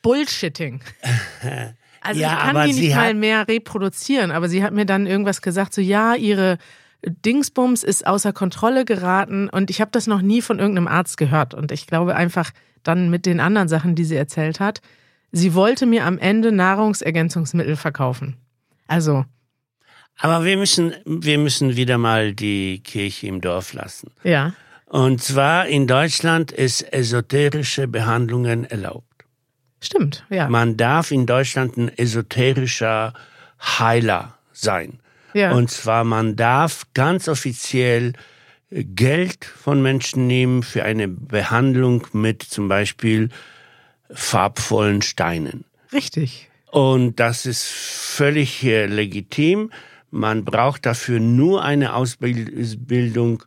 Bullshitting. 0.02 0.82
Also 2.04 2.20
Ja, 2.20 2.34
ich 2.34 2.40
kann 2.40 2.68
die 2.68 2.74
nicht 2.74 2.96
mal 2.96 3.14
mehr 3.14 3.48
reproduzieren, 3.48 4.32
aber 4.32 4.50
sie 4.50 4.64
hat 4.64 4.74
mir 4.74 4.88
dann 4.88 5.06
irgendwas 5.06 5.44
gesagt, 5.44 5.72
so 5.72 5.82
ja, 5.82 6.16
ihre 6.16 6.58
Dingsbums 7.06 7.84
ist 7.84 8.08
außer 8.08 8.34
Kontrolle 8.34 8.86
geraten 8.86 9.50
und 9.50 9.70
ich 9.70 9.82
habe 9.82 9.92
das 9.92 10.08
noch 10.08 10.24
nie 10.24 10.42
von 10.42 10.58
irgendeinem 10.58 10.88
Arzt 10.88 11.18
gehört 11.18 11.54
und 11.54 11.72
ich 11.72 11.86
glaube 11.86 12.16
einfach 12.16 12.50
dann 12.82 13.12
mit 13.12 13.28
den 13.28 13.40
anderen 13.40 13.68
Sachen, 13.68 13.94
die 13.94 14.04
sie 14.04 14.16
erzählt 14.16 14.60
hat, 14.60 14.82
sie 15.32 15.54
wollte 15.54 15.86
mir 15.86 16.06
am 16.06 16.18
Ende 16.18 16.52
Nahrungsergänzungsmittel 16.52 17.76
verkaufen. 17.76 18.38
Also, 18.88 19.26
Aber 20.20 20.44
wir 20.46 20.58
müssen, 20.58 20.94
wir 21.06 21.38
müssen 21.38 21.76
wieder 21.76 21.98
mal 21.98 22.34
die 22.34 22.82
Kirche 22.84 23.28
im 23.28 23.42
Dorf 23.42 23.74
lassen. 23.74 24.12
ja. 24.24 24.54
Und 24.88 25.24
zwar 25.24 25.68
in 25.68 25.88
Deutschland 25.88 26.52
ist 26.52 26.82
esoterische 26.92 27.88
Behandlungen 27.88 28.66
erlaubt. 28.66 29.08
Stimmt, 29.80 30.26
ja. 30.30 30.50
Man 30.50 30.76
darf 30.76 31.12
in 31.12 31.26
Deutschland 31.26 31.78
ein 31.78 31.98
esoterischer 31.98 33.14
Heiler 33.62 34.38
sein. 34.52 35.00
ja. 35.34 35.54
Und 35.54 35.72
zwar, 35.72 36.04
man 36.04 36.36
darf 36.36 36.84
ganz 36.94 37.30
offiziell 37.30 38.12
Geld 38.70 39.46
von 39.46 39.82
Menschen 39.82 40.28
nehmen 40.28 40.62
für 40.62 40.84
eine 40.84 41.08
Behandlung 41.08 42.06
mit 42.12 42.44
zum 42.44 42.68
Beispiel 42.68 43.30
farbvollen 44.14 45.02
Steinen. 45.02 45.66
Richtig. 45.94 46.50
Und 46.72 47.20
das 47.20 47.46
ist 47.46 47.64
völlig 47.64 48.64
äh, 48.64 48.86
legitim. 48.86 49.72
Man 50.10 50.46
braucht 50.46 50.86
dafür 50.86 51.20
nur 51.20 51.64
eine 51.64 51.94
Ausbildung 51.96 53.44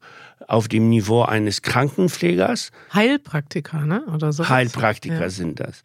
auf 0.47 0.68
dem 0.68 0.88
Niveau 0.90 1.23
eines 1.23 1.62
Krankenpflegers. 1.62 2.71
Heilpraktiker, 2.92 3.87
ne? 3.87 4.04
Oder 4.12 4.33
so. 4.33 4.49
Heilpraktiker 4.49 5.23
Ja. 5.23 5.30
sind 5.30 5.61
das. 5.61 5.83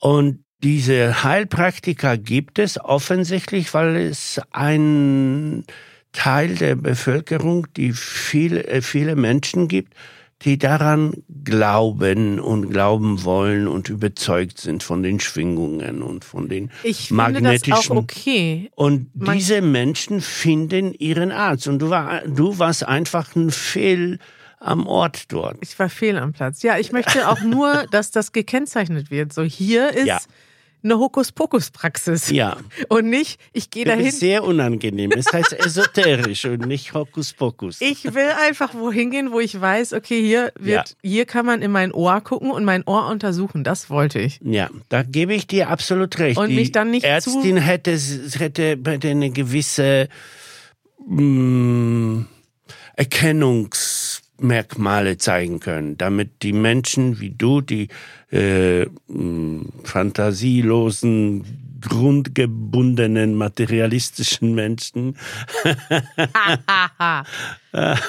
Und 0.00 0.44
diese 0.62 1.22
Heilpraktiker 1.24 2.16
gibt 2.16 2.58
es 2.58 2.78
offensichtlich, 2.78 3.74
weil 3.74 3.96
es 3.96 4.40
einen 4.52 5.64
Teil 6.12 6.54
der 6.54 6.76
Bevölkerung, 6.76 7.66
die 7.76 7.92
viele, 7.92 8.64
äh, 8.66 8.80
viele 8.80 9.16
Menschen 9.16 9.68
gibt, 9.68 9.94
die 10.42 10.58
daran 10.58 11.14
glauben 11.44 12.38
und 12.40 12.70
glauben 12.70 13.24
wollen 13.24 13.66
und 13.66 13.88
überzeugt 13.88 14.58
sind 14.58 14.82
von 14.82 15.02
den 15.02 15.18
Schwingungen 15.18 16.02
und 16.02 16.24
von 16.24 16.48
den 16.48 16.70
Ich 16.82 17.08
finde 17.08 17.32
das 17.32 17.42
magnetischen. 17.42 17.96
auch 17.96 18.02
okay. 18.02 18.70
Und 18.74 19.08
Man- 19.16 19.36
diese 19.38 19.62
Menschen 19.62 20.20
finden 20.20 20.92
ihren 20.92 21.32
Arzt. 21.32 21.68
Und 21.68 21.78
du, 21.80 21.88
war, 21.90 22.20
du 22.26 22.58
warst 22.58 22.86
einfach 22.86 23.34
ein 23.34 23.50
Fehl 23.50 24.18
am 24.60 24.86
Ort 24.86 25.32
dort. 25.32 25.56
Ich 25.62 25.78
war 25.78 25.88
fehl 25.88 26.18
am 26.18 26.32
Platz. 26.32 26.62
Ja, 26.62 26.78
ich 26.78 26.92
möchte 26.92 27.28
auch 27.28 27.40
nur, 27.42 27.86
dass 27.90 28.10
das 28.10 28.32
gekennzeichnet 28.32 29.10
wird. 29.10 29.32
So, 29.32 29.42
hier 29.42 29.90
ist 29.94 30.06
Ja. 30.06 30.18
Eine 30.86 30.98
Hokuspokus-Praxis. 30.98 32.30
Ja. 32.30 32.56
Und 32.88 33.10
nicht, 33.10 33.38
ich 33.52 33.70
gehe 33.70 33.84
Das 33.84 33.94
dahin. 33.94 34.06
ist 34.06 34.20
sehr 34.20 34.44
unangenehm. 34.44 35.10
Es 35.12 35.32
heißt 35.32 35.52
esoterisch 35.52 36.44
und 36.46 36.66
nicht 36.66 36.94
Hokuspokus. 36.94 37.80
Ich 37.80 38.04
will 38.14 38.28
einfach 38.46 38.74
wohin 38.74 39.10
gehen, 39.10 39.32
wo 39.32 39.40
ich 39.40 39.60
weiß, 39.60 39.92
okay, 39.92 40.20
hier 40.22 40.52
wird, 40.58 40.96
hier 41.02 41.26
kann 41.26 41.44
man 41.44 41.60
in 41.62 41.70
mein 41.70 41.92
Ohr 41.92 42.20
gucken 42.22 42.50
und 42.50 42.64
mein 42.64 42.82
Ohr 42.86 43.08
untersuchen. 43.08 43.64
Das 43.64 43.90
wollte 43.90 44.18
ich. 44.20 44.40
ja, 44.42 44.70
da 44.88 45.02
gebe 45.02 45.34
ich 45.34 45.46
dir 45.46 45.68
absolut 45.68 46.18
recht. 46.18 46.38
Und 46.38 46.48
Die 46.50 46.54
mich 46.56 46.72
dann 46.72 46.90
nicht 46.90 47.04
Ärztin 47.04 47.56
hätte, 47.56 47.98
hätte, 48.38 48.78
hätte 48.86 49.08
eine 49.08 49.30
gewisse 49.30 50.08
mh, 51.06 52.24
Erkennungsmerkmale 54.36 55.18
zeigen 55.18 55.60
können, 55.60 55.98
damit 55.98 56.42
die 56.42 56.52
Menschen 56.52 57.20
wie 57.20 57.30
du, 57.30 57.60
die 57.60 57.88
äh, 58.30 58.86
fantasielosen, 59.84 61.44
grundgebundenen, 61.80 63.34
materialistischen 63.34 64.54
Menschen, 64.54 65.16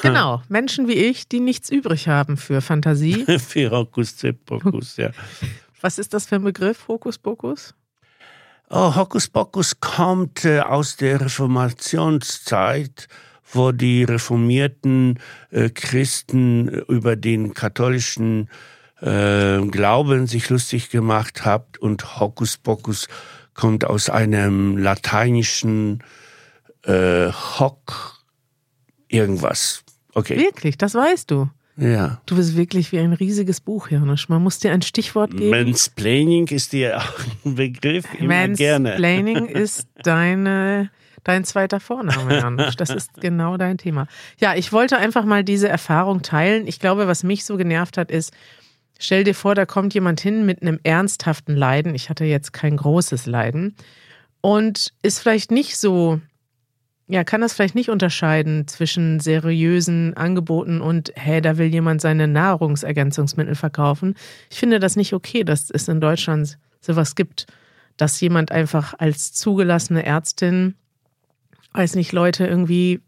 Genau. 0.01 0.41
Menschen 0.47 0.87
wie 0.87 0.93
ich, 0.93 1.27
die 1.27 1.41
nichts 1.41 1.69
übrig 1.69 2.07
haben 2.07 2.37
für 2.37 2.61
Fantasie. 2.61 3.25
für 3.39 3.71
Hokuspokus, 3.71 4.95
ja. 4.95 5.09
Was 5.81 5.99
ist 5.99 6.13
das 6.13 6.25
für 6.25 6.35
ein 6.35 6.43
Begriff, 6.43 6.87
Hokuspokus? 6.87 7.75
Oh, 8.69 8.95
Hokuspokus 8.95 9.81
kommt 9.81 10.45
äh, 10.45 10.61
aus 10.61 10.95
der 10.95 11.19
Reformationszeit, 11.21 13.09
wo 13.51 13.71
die 13.71 14.03
reformierten 14.03 15.19
äh, 15.51 15.69
Christen 15.69 16.67
äh, 16.69 16.77
über 16.87 17.15
den 17.15 17.53
katholischen 17.53 18.49
äh, 19.01 19.59
Glauben 19.67 20.27
sich 20.27 20.49
lustig 20.49 20.89
gemacht 20.89 21.45
habt 21.45 21.77
und 21.77 22.19
Hokuspokus 22.19 23.07
kommt 23.53 23.85
aus 23.85 24.09
einem 24.09 24.77
lateinischen 24.77 26.03
äh, 26.83 27.29
Hock 27.31 28.21
irgendwas. 29.07 29.83
Okay, 30.13 30.37
Wirklich, 30.37 30.77
das 30.77 30.95
weißt 30.95 31.29
du. 31.31 31.49
ja. 31.77 32.21
Du 32.25 32.35
bist 32.35 32.55
wirklich 32.57 32.91
wie 32.91 32.99
ein 32.99 33.13
riesiges 33.13 33.61
Buch, 33.61 33.89
Janusz. 33.89 34.29
Man 34.29 34.41
muss 34.41 34.59
dir 34.59 34.71
ein 34.71 34.81
Stichwort 34.81 35.31
geben. 35.37 35.51
Mansplaining 35.51 36.47
ist 36.47 36.73
dir 36.73 36.97
auch 36.97 37.19
ein 37.45 37.55
Begriff, 37.55 38.05
immer 38.17 38.47
gerne. 38.49 38.89
Mansplaining 38.89 39.45
ist 39.45 39.87
deine, 40.03 40.89
dein 41.23 41.43
zweiter 41.43 41.79
Vorname, 41.79 42.37
Janusz. 42.37 42.75
Das 42.75 42.89
ist 42.89 43.13
genau 43.15 43.57
dein 43.57 43.77
Thema. 43.77 44.07
Ja, 44.39 44.55
ich 44.55 44.71
wollte 44.71 44.97
einfach 44.97 45.25
mal 45.25 45.43
diese 45.43 45.67
Erfahrung 45.67 46.21
teilen. 46.21 46.67
Ich 46.67 46.79
glaube, 46.79 47.07
was 47.07 47.23
mich 47.23 47.45
so 47.45 47.57
genervt 47.57 47.97
hat, 47.97 48.11
ist, 48.11 48.33
stell 48.99 49.23
dir 49.23 49.35
vor, 49.35 49.55
da 49.55 49.65
kommt 49.65 49.93
jemand 49.93 50.19
hin 50.21 50.45
mit 50.45 50.61
einem 50.61 50.79
ernsthaften 50.83 51.55
Leiden. 51.55 51.95
Ich 51.95 52.09
hatte 52.09 52.25
jetzt 52.25 52.53
kein 52.53 52.77
großes 52.77 53.25
Leiden. 53.25 53.75
Und 54.41 54.93
ist 55.01 55.19
vielleicht 55.19 55.51
nicht 55.51 55.77
so, 55.77 56.21
ja, 57.07 57.23
kann 57.23 57.41
das 57.41 57.53
vielleicht 57.53 57.75
nicht 57.75 57.89
unterscheiden 57.89 58.67
zwischen 58.67 59.19
seriösen 59.19 60.15
Angeboten 60.15 60.81
und, 60.81 61.11
hä, 61.15 61.41
da 61.41 61.57
will 61.57 61.67
jemand 61.67 62.01
seine 62.01 62.27
Nahrungsergänzungsmittel 62.27 63.55
verkaufen. 63.55 64.15
Ich 64.49 64.59
finde 64.59 64.79
das 64.79 64.95
nicht 64.95 65.13
okay, 65.13 65.43
dass 65.43 65.69
es 65.69 65.87
in 65.87 66.01
Deutschland 66.01 66.57
sowas 66.81 67.15
gibt, 67.15 67.47
dass 67.97 68.21
jemand 68.21 68.51
einfach 68.51 68.93
als 68.97 69.33
zugelassene 69.33 70.05
Ärztin, 70.05 70.75
weiß 71.77 71.95
nicht, 71.95 72.11
Leute 72.11 72.47
irgendwie 72.47 73.01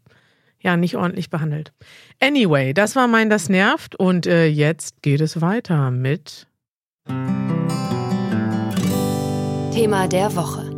ja 0.60 0.76
nicht 0.76 0.96
ordentlich 0.96 1.28
behandelt. 1.28 1.72
Anyway, 2.20 2.72
das 2.72 2.94
war 2.94 3.08
mein 3.08 3.30
Das 3.30 3.48
nervt 3.48 3.96
und 3.96 4.26
äh, 4.26 4.46
jetzt 4.46 5.02
geht 5.02 5.20
es 5.20 5.40
weiter 5.40 5.90
mit 5.90 6.46
Thema 9.72 10.06
der 10.06 10.36
Woche. 10.36 10.70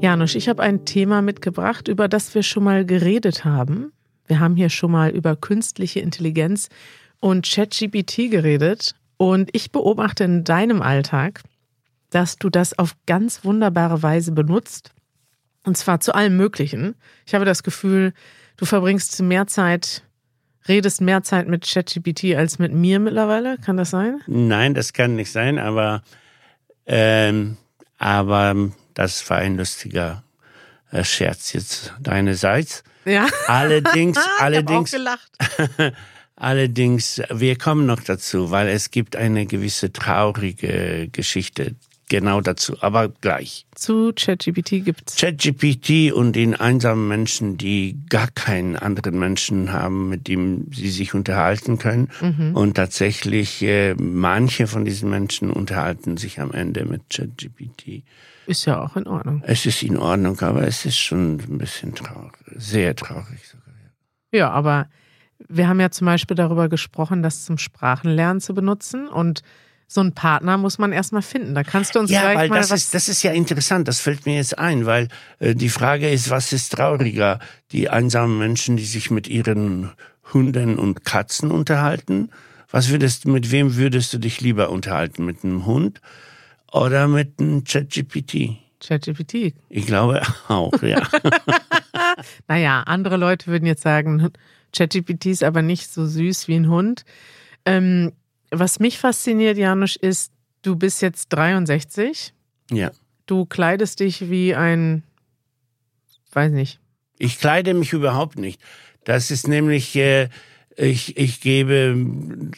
Janusz, 0.00 0.34
ich 0.34 0.48
habe 0.48 0.62
ein 0.62 0.84
Thema 0.84 1.22
mitgebracht, 1.22 1.88
über 1.88 2.06
das 2.06 2.34
wir 2.34 2.42
schon 2.42 2.62
mal 2.62 2.84
geredet 2.84 3.44
haben. 3.44 3.92
Wir 4.26 4.38
haben 4.38 4.54
hier 4.54 4.68
schon 4.68 4.90
mal 4.90 5.10
über 5.10 5.34
künstliche 5.34 6.00
Intelligenz 6.00 6.68
und 7.18 7.48
ChatGPT 7.48 8.30
geredet. 8.30 8.94
Und 9.16 9.48
ich 9.52 9.72
beobachte 9.72 10.24
in 10.24 10.44
deinem 10.44 10.82
Alltag, 10.82 11.42
dass 12.10 12.36
du 12.36 12.50
das 12.50 12.78
auf 12.78 12.94
ganz 13.06 13.44
wunderbare 13.44 14.02
Weise 14.02 14.32
benutzt. 14.32 14.92
Und 15.66 15.76
zwar 15.76 15.98
zu 16.00 16.14
allem 16.14 16.36
Möglichen. 16.36 16.94
Ich 17.26 17.34
habe 17.34 17.44
das 17.44 17.64
Gefühl, 17.64 18.14
du 18.56 18.64
verbringst 18.64 19.20
mehr 19.20 19.48
Zeit, 19.48 20.04
redest 20.68 21.00
mehr 21.00 21.24
Zeit 21.24 21.48
mit 21.48 21.68
ChatGPT 21.68 22.36
als 22.36 22.60
mit 22.60 22.72
mir 22.72 23.00
mittlerweile. 23.00 23.58
Kann 23.58 23.76
das 23.76 23.90
sein? 23.90 24.20
Nein, 24.28 24.74
das 24.74 24.92
kann 24.92 25.16
nicht 25.16 25.32
sein, 25.32 25.58
aber, 25.58 26.02
ähm, 26.86 27.56
aber 27.98 28.70
das 28.94 29.28
war 29.28 29.38
ein 29.38 29.56
lustiger 29.56 30.22
äh, 30.92 31.02
Scherz 31.02 31.52
jetzt 31.52 31.92
deinerseits. 32.00 32.84
Ja. 33.04 33.26
Allerdings, 33.48 34.16
Ich 34.20 34.24
hab 34.24 34.38
auch 34.38 34.44
allerdings, 34.44 34.90
gelacht. 34.92 35.32
allerdings, 36.36 37.22
wir 37.28 37.58
kommen 37.58 37.86
noch 37.86 38.00
dazu, 38.00 38.52
weil 38.52 38.68
es 38.68 38.92
gibt 38.92 39.16
eine 39.16 39.46
gewisse 39.46 39.92
traurige 39.92 41.08
Geschichte 41.10 41.74
genau 42.08 42.40
dazu, 42.40 42.76
aber 42.80 43.08
gleich. 43.08 43.66
Zu 43.74 44.12
ChatGPT 44.14 44.84
gibt's. 44.84 45.16
ChatGPT 45.16 46.12
und 46.12 46.34
den 46.34 46.54
einsamen 46.54 47.08
Menschen, 47.08 47.56
die 47.58 47.98
gar 48.08 48.28
keinen 48.28 48.76
anderen 48.76 49.18
Menschen 49.18 49.72
haben, 49.72 50.08
mit 50.08 50.28
dem 50.28 50.70
sie 50.72 50.90
sich 50.90 51.14
unterhalten 51.14 51.78
können. 51.78 52.08
Und 52.54 52.74
tatsächlich, 52.74 53.62
äh, 53.62 53.94
manche 53.94 54.66
von 54.66 54.84
diesen 54.84 55.10
Menschen 55.10 55.50
unterhalten 55.50 56.16
sich 56.16 56.40
am 56.40 56.52
Ende 56.52 56.84
mit 56.84 57.02
ChatGPT. 57.10 58.04
Ist 58.46 58.64
ja 58.64 58.80
auch 58.80 58.96
in 58.96 59.06
Ordnung. 59.06 59.42
Es 59.44 59.66
ist 59.66 59.82
in 59.82 59.96
Ordnung, 59.96 60.40
aber 60.40 60.66
es 60.66 60.84
ist 60.84 60.98
schon 60.98 61.40
ein 61.40 61.58
bisschen 61.58 61.94
traurig, 61.94 62.32
sehr 62.54 62.94
traurig 62.94 63.46
sogar. 63.48 63.74
Ja, 64.32 64.50
aber 64.50 64.88
wir 65.48 65.68
haben 65.68 65.80
ja 65.80 65.90
zum 65.90 66.06
Beispiel 66.06 66.36
darüber 66.36 66.68
gesprochen, 66.68 67.22
das 67.22 67.44
zum 67.44 67.58
Sprachenlernen 67.58 68.40
zu 68.40 68.54
benutzen 68.54 69.08
und 69.08 69.42
so 69.88 70.00
einen 70.00 70.12
Partner 70.12 70.56
muss 70.58 70.78
man 70.78 70.92
erstmal 70.92 71.22
finden. 71.22 71.54
Da 71.54 71.62
kannst 71.62 71.94
du 71.94 72.00
uns 72.00 72.10
Ja, 72.10 72.22
gleich 72.22 72.36
weil 72.36 72.48
mal 72.48 72.56
das 72.60 72.70
was 72.70 72.82
ist, 72.84 72.94
das 72.94 73.08
ist 73.08 73.22
ja 73.22 73.32
interessant, 73.32 73.86
das 73.86 74.00
fällt 74.00 74.26
mir 74.26 74.36
jetzt 74.36 74.58
ein, 74.58 74.84
weil 74.84 75.08
äh, 75.38 75.54
die 75.54 75.68
Frage 75.68 76.10
ist, 76.10 76.30
was 76.30 76.52
ist 76.52 76.72
trauriger? 76.72 77.38
Die 77.72 77.88
einsamen 77.88 78.38
Menschen, 78.38 78.76
die 78.76 78.84
sich 78.84 79.10
mit 79.10 79.28
ihren 79.28 79.92
Hunden 80.32 80.78
und 80.78 81.04
Katzen 81.04 81.50
unterhalten? 81.50 82.30
Was 82.70 82.90
würdest, 82.90 83.26
mit 83.26 83.52
wem 83.52 83.76
würdest 83.76 84.12
du 84.12 84.18
dich 84.18 84.40
lieber 84.40 84.70
unterhalten? 84.70 85.24
Mit 85.24 85.44
einem 85.44 85.66
Hund 85.66 86.00
oder 86.72 87.06
mit 87.06 87.38
einem 87.38 87.62
ChatGPT? 87.62 88.56
ChatGPT. 88.80 89.54
Ich 89.68 89.86
glaube 89.86 90.20
auch, 90.48 90.82
ja. 90.82 91.02
Naja, 92.48 92.82
andere 92.82 93.16
Leute 93.16 93.46
würden 93.46 93.66
jetzt 93.66 93.82
sagen, 93.82 94.30
ChatGPT 94.74 95.26
ist 95.26 95.42
aber 95.44 95.62
nicht 95.62 95.92
so 95.92 96.06
süß 96.06 96.48
wie 96.48 96.56
ein 96.56 96.68
Hund. 96.68 97.04
Ähm, 97.64 98.12
was 98.50 98.80
mich 98.80 98.98
fasziniert, 98.98 99.58
Janusz, 99.58 99.96
ist, 99.96 100.32
du 100.62 100.76
bist 100.76 101.02
jetzt 101.02 101.28
63. 101.30 102.32
ja. 102.70 102.90
Du 103.26 103.44
kleidest 103.44 103.98
dich 103.98 104.30
wie 104.30 104.54
ein, 104.54 105.02
weiß 106.30 106.52
nicht, 106.52 106.78
Ich 107.18 107.40
kleide 107.40 107.74
mich 107.74 107.92
überhaupt 107.92 108.38
nicht. 108.38 108.60
Das 109.02 109.32
ist 109.32 109.48
nämlich, 109.48 109.96
äh, 109.96 110.28
ich, 110.76 111.16
ich 111.16 111.40
gebe 111.40 112.06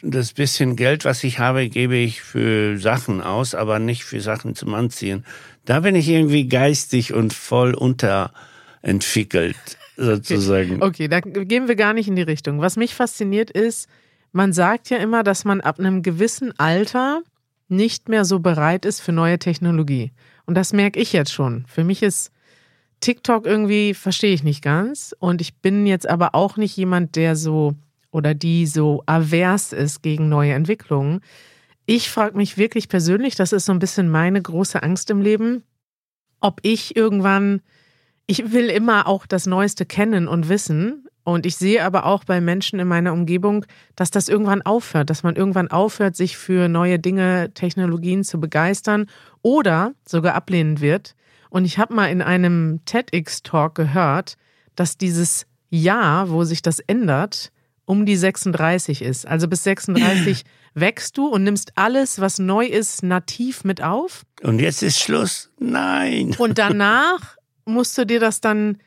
das 0.03 0.33
bisschen 0.35 0.77
Geld, 0.77 1.07
was 1.07 1.25
ich 1.25 1.39
habe, 1.39 1.69
gebe 1.69 1.97
ich 1.97 2.21
für 2.21 2.79
Sachen 2.79 3.23
aus, 3.23 3.55
aber 3.55 3.79
nicht 3.79 4.05
für 4.05 4.21
Sachen 4.21 4.55
zum 4.55 4.75
Anziehen. 4.75 5.25
Da 5.65 5.81
bin 5.81 5.95
ich 5.95 6.09
irgendwie 6.09 6.49
geistig 6.49 7.15
und 7.15 7.33
voll 7.33 7.75
unterentwickelt, 7.75 9.57
sozusagen. 9.97 10.83
Okay, 10.83 11.09
da 11.09 11.21
gehen 11.21 11.69
wir 11.69 11.77
gar 11.77 11.95
nicht 11.95 12.09
in 12.09 12.17
die 12.17 12.23
Richtung. 12.23 12.61
Was 12.61 12.77
mich 12.77 12.95
fasziniert 12.95 13.51
ist, 13.51 13.89
man 14.39 14.53
sagt 14.53 14.89
ja 14.89 14.99
immer, 14.99 15.25
dass 15.25 15.45
man 15.45 15.61
ab 15.61 15.81
einem 15.81 16.01
gewissen 16.01 16.57
Alter 16.61 17.23
nicht 17.67 18.09
mehr 18.09 18.25
so 18.25 18.39
bereit 18.39 18.85
ist 18.85 19.01
für 19.01 19.11
neue 19.11 19.41
Technologie. 19.41 20.13
Und 20.47 20.55
das 20.55 20.73
merke 20.73 21.01
ich 21.01 21.13
jetzt 21.13 21.33
schon. 21.33 21.65
Für 21.67 21.83
mich 21.83 22.05
ist 22.05 22.31
TikTok 23.01 23.47
irgendwie, 23.47 23.95
verstehe 23.95 24.33
ich 24.33 24.45
nicht 24.45 24.63
ganz. 24.63 25.13
Und 25.19 25.41
ich 25.41 25.57
bin 25.57 25.89
jetzt 25.89 26.09
aber 26.09 26.37
auch 26.37 26.57
nicht 26.57 26.77
jemand, 26.77 27.17
der 27.17 27.35
so 27.35 27.75
oder 28.13 28.33
die 28.33 28.69
so 28.69 29.03
avers 29.07 29.73
ist 29.73 30.03
gegen 30.03 30.29
neue 30.29 30.53
Entwicklungen. 30.53 31.21
Ich 31.85 32.09
frage 32.09 32.37
mich 32.37 32.57
wirklich 32.57 32.89
persönlich, 32.89 33.35
das 33.35 33.53
ist 33.53 33.65
so 33.65 33.73
ein 33.73 33.81
bisschen 33.81 34.09
meine 34.09 34.41
große 34.41 34.81
Angst 34.85 35.11
im 35.11 35.21
Leben, 35.21 35.65
ob 36.39 36.61
ich 36.63 36.95
irgendwann, 36.95 37.61
ich 38.29 38.53
will 38.53 38.71
immer 38.71 39.09
auch 39.09 39.27
das 39.27 39.47
Neueste 39.47 39.85
kennen 39.85 40.29
und 40.29 40.49
wissen. 40.49 41.08
Und 41.29 41.45
ich 41.45 41.57
sehe 41.57 41.85
aber 41.85 42.07
auch 42.07 42.25
bei 42.25 42.41
Menschen 42.41 42.81
in 42.81 42.89
meiner 42.89 43.13
Umgebung, 43.13 43.67
dass 43.97 44.11
das 44.11 44.31
irgendwann 44.31 44.63
aufhört, 44.63 45.11
dass 45.11 45.23
man 45.23 45.37
irgendwann 45.37 45.71
aufhört, 45.71 46.17
sich 46.17 46.39
für 46.39 46.69
neue 46.69 46.99
Dinge, 46.99 47.51
Technologien 47.53 48.25
zu 48.25 48.41
begeistern 48.41 49.11
oder 49.43 49.93
sogar 50.07 50.35
ablehnen 50.35 50.81
wird. 50.81 51.15
Und 51.51 51.67
ich 51.67 51.79
habe 51.79 51.93
mal 51.93 52.07
in 52.07 52.23
einem 52.23 52.81
TEDx-Talk 52.87 53.75
gehört, 53.75 54.39
dass 54.75 54.97
dieses 54.97 55.45
Jahr, 55.69 56.31
wo 56.31 56.45
sich 56.45 56.63
das 56.63 56.79
ändert, 56.79 57.53
um 57.85 58.07
die 58.07 58.17
36 58.17 59.03
ist. 59.03 59.27
Also 59.27 59.49
bis 59.49 59.65
36 59.65 60.45
wächst 60.75 61.19
du 61.19 61.27
und 61.27 61.45
nimmst 61.45 61.73
alles, 61.75 62.23
was 62.23 62.39
neu 62.39 62.65
ist, 62.65 63.03
nativ 63.03 63.65
mit 63.65 63.83
auf. 63.83 64.23
Und 64.43 64.61
jetzt 64.61 64.83
ist 64.83 64.99
Schluss? 64.99 65.51
Nein. 65.59 66.35
Und 66.39 66.57
danach 66.57 67.37
musst 67.67 67.99
du 67.99 68.07
dir 68.07 68.19
das 68.19 68.41
dann, 68.41 68.79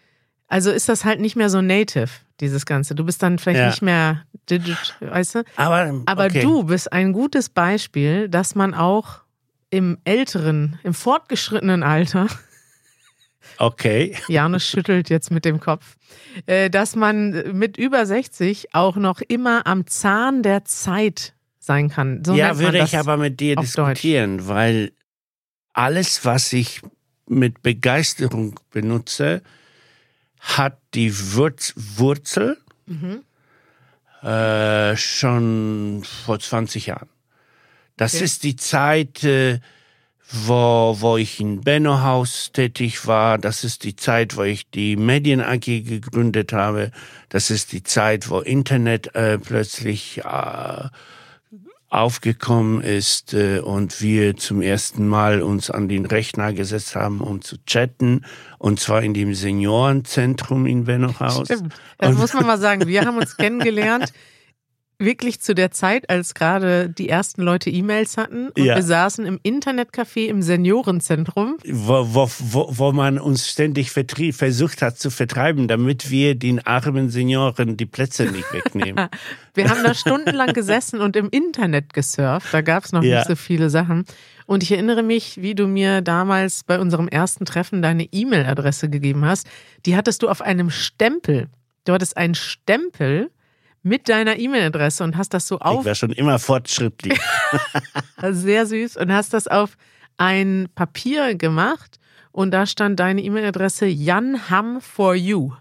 also 0.52 0.70
ist 0.70 0.90
das 0.90 1.06
halt 1.06 1.22
nicht 1.22 1.38
mehr 1.38 1.50
so 1.50 1.62
native, 1.62 2.10
dieses 2.42 2.66
Ganze. 2.66 2.94
Du 2.94 3.06
bist 3.06 3.24
dann 3.24 3.40
vielleicht 3.40 3.60
Ja. 3.60 3.68
nicht 3.68 3.82
mehr 3.82 4.24
digit, 4.50 4.96
weißt 5.00 5.36
du? 5.36 5.44
Aber, 5.56 6.04
Aber 6.06 6.26
okay. 6.26 6.42
du 6.42 6.64
bist 6.66 6.92
ein 6.92 7.14
gutes 7.14 7.48
Beispiel, 7.50 8.28
dass 8.28 8.54
man 8.54 8.74
auch 8.74 9.22
im 9.70 9.98
älteren, 10.04 10.78
im 10.84 10.94
fortgeschrittenen 10.94 11.84
Alter, 11.84 12.28
Okay. 13.58 14.16
Janus 14.28 14.68
schüttelt 14.68 15.10
jetzt 15.10 15.32
mit 15.32 15.46
dem 15.46 15.60
Kopf, 15.60 15.96
äh, 16.46 16.70
dass 16.70 16.96
man 16.96 17.58
mit 17.58 17.78
über 17.78 18.06
60 18.06 18.74
auch 18.74 18.96
noch 18.98 19.22
immer 19.22 19.66
am 19.66 19.88
Zahn 19.88 20.44
der 20.44 20.66
Zeit 20.66 21.34
sein 21.60 21.90
kann. 21.90 22.24
So 22.26 22.36
ja, 22.36 22.58
würde 22.60 22.80
ich 22.84 22.98
aber 22.98 23.18
mit 23.18 23.40
dir 23.40 23.56
diskutieren, 23.56 24.48
weil 24.48 24.92
alles, 25.74 26.26
was 26.26 26.54
ich 26.54 26.82
mit 27.28 27.62
Begeisterung 27.62 28.60
benutze, 28.72 29.42
hat 30.42 30.78
die 30.94 31.14
Wurz 31.36 31.74
Wurzel 31.78 32.58
Mhm. 32.86 33.24
äh, 34.28 34.96
schon 34.98 36.04
vor 36.26 36.40
20 36.40 36.88
Jahren. 36.88 37.10
Das 37.98 38.16
Okay. 38.16 38.24
ist 38.26 38.44
die 38.44 38.56
Zeit, 38.56 39.24
äh, 39.24 39.60
wo, 40.32 40.96
wo 41.00 41.18
ich 41.18 41.40
in 41.40 41.62
Benno 41.62 42.02
Haus 42.02 42.52
tätig 42.54 43.06
war. 43.06 43.38
Das 43.38 43.64
ist 43.64 43.84
die 43.84 43.96
Zeit, 43.96 44.36
wo 44.38 44.44
ich 44.44 44.70
die 44.70 44.96
Medien 44.96 45.42
AG 45.42 45.60
gegründet 45.84 46.54
habe. 46.54 46.92
Das 47.30 47.50
ist 47.52 47.72
die 47.74 47.84
Zeit, 47.84 48.30
wo 48.30 48.40
Internet 48.40 49.14
äh, 49.16 49.38
plötzlich 49.38 50.20
äh, 50.24 50.88
aufgekommen 51.92 52.82
ist 52.82 53.34
äh, 53.34 53.60
und 53.60 54.02
wir 54.02 54.38
zum 54.38 54.62
ersten 54.62 55.08
Mal 55.08 55.42
uns 55.42 55.70
an 55.70 55.90
den 55.90 56.06
Rechner 56.06 56.54
gesetzt 56.54 56.96
haben, 56.96 57.20
um 57.20 57.42
zu 57.42 57.58
chatten. 57.66 58.26
Und 58.58 58.80
zwar 58.80 59.04
in 59.04 59.14
dem 59.14 59.34
Seniorenzentrum 59.34 60.66
in 60.66 60.86
Benno 60.86 61.20
Haus. 61.20 61.48
Stimmt. 61.48 61.76
Das 61.98 62.16
muss 62.16 62.34
man 62.34 62.48
mal 62.48 62.58
sagen. 62.58 62.88
Wir 62.88 63.06
haben 63.06 63.18
uns 63.18 63.36
kennengelernt, 63.36 64.14
wirklich 65.04 65.42
zu 65.42 65.54
der 65.56 65.72
Zeit, 65.72 66.10
als 66.10 66.34
gerade 66.34 66.90
die 66.90 67.10
ersten 67.10 67.42
Leute 67.42 67.70
E-Mails 67.70 68.18
hatten. 68.18 68.50
Und 68.50 68.64
Ja. 68.64 68.76
wir 68.76 68.84
saßen 68.84 69.26
im 69.26 69.40
Internetcafé 69.40 70.28
im 70.28 70.42
Seniorenzentrum. 70.42 71.58
wo, 71.66 72.06
wo, 72.14 72.30
wo, 72.40 72.70
wo 72.72 72.92
man 72.92 73.20
uns 73.20 73.50
ständig 73.50 73.92
versucht 73.92 74.82
hat 74.82 74.98
zu 74.98 75.10
vertreiben, 75.10 75.68
damit 75.68 76.10
wir 76.10 76.36
den 76.36 76.66
armen 76.66 77.10
Senioren 77.10 77.78
die 77.78 77.86
Plätze 77.86 78.26
nicht 78.26 78.52
wegnehmen. 78.54 79.08
Wir 79.54 79.70
haben 79.70 79.84
da 79.84 79.94
stundenlang 79.94 80.54
gesessen 80.54 81.02
und 81.02 81.18
im 81.18 81.28
Internet 81.30 81.94
gesurft. 81.94 82.54
Da 82.54 82.62
gab 82.62 82.86
es 82.86 82.94
noch 82.94 83.04
Ja. 83.04 83.18
nicht 83.18 83.28
so 83.28 83.36
viele 83.36 83.70
Sachen. 83.70 84.06
Und 84.46 84.64
ich 84.64 84.72
erinnere 84.72 85.04
mich, 85.04 85.42
wie 85.42 85.56
du 85.56 85.68
mir 85.68 86.02
damals 86.02 86.64
bei 86.64 86.80
unserem 86.80 87.10
ersten 87.10 87.44
Treffen 87.44 87.82
deine 87.82 88.06
E-Mail-Adresse 88.12 88.90
gegeben 88.90 89.26
hast. 89.26 89.46
Die 89.86 89.98
hattest 89.98 90.24
du 90.24 90.30
auf 90.30 90.42
einem 90.42 90.70
Stempel. 90.70 91.48
Du 91.84 91.92
hattest 91.92 92.16
einen 92.16 92.36
Stempel 92.36 93.30
mit 93.84 94.10
deiner 94.10 94.38
E-Mail-Adresse 94.38 95.04
und 95.04 95.18
hast 95.18 95.34
das 95.34 95.48
so 95.48 95.56
Ich 95.56 95.62
auf 95.62 95.86
war 95.86 95.96
schon 95.96 96.12
immer 96.12 96.38
fortschrittlich. 96.40 97.20
Sehr 98.32 98.66
süß. 98.66 98.98
Und 98.98 99.12
hast 99.12 99.34
das 99.34 99.48
auf 99.48 99.78
ein 100.18 100.68
Papier 100.76 101.36
gemacht 101.36 101.98
und 102.32 102.52
da 102.52 102.66
stand 102.66 103.00
deine 103.00 103.22
E-Mail-Adresse 103.24 103.88
janham 103.88 104.80
for 104.82 105.16
you 105.16 105.52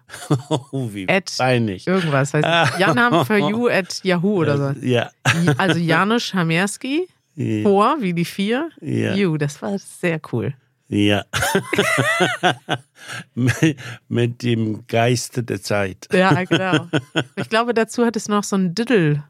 oh, 0.50 0.88
wie 0.92 1.09
At- 1.09 1.35
peinlich. 1.38 1.87
irgendwas. 1.87 2.35
Heißt 2.35 2.46
janham 2.78 3.24
for 3.26 3.38
you 3.38 3.68
at 3.68 4.00
yahoo 4.04 4.40
oder 4.40 4.74
so. 4.74 4.80
Ja. 4.87 5.11
Also 5.56 5.78
Janusz 5.78 6.33
Hamerski, 6.35 7.09
Ja. 7.35 7.62
vor 7.62 7.96
wie 8.00 8.12
die 8.12 8.24
vier, 8.26 8.68
Ja. 8.80 9.14
you. 9.14 9.37
Das 9.38 9.61
war 9.62 9.76
sehr 9.78 10.20
cool. 10.33 10.54
Ja. 10.90 11.24
mit, 13.35 13.76
mit 14.09 14.42
dem 14.42 14.87
Geiste 14.88 15.42
der 15.42 15.62
Zeit. 15.62 16.09
Ja, 16.12 16.44
genau. 16.44 16.88
Ich 17.37 17.48
glaube, 17.48 17.74
dazu 17.74 18.05
hat 18.05 18.16
es 18.16 18.29
noch 18.29 18.44
so 18.44 18.57
ein 18.57 18.74
Diddle. 18.74 19.22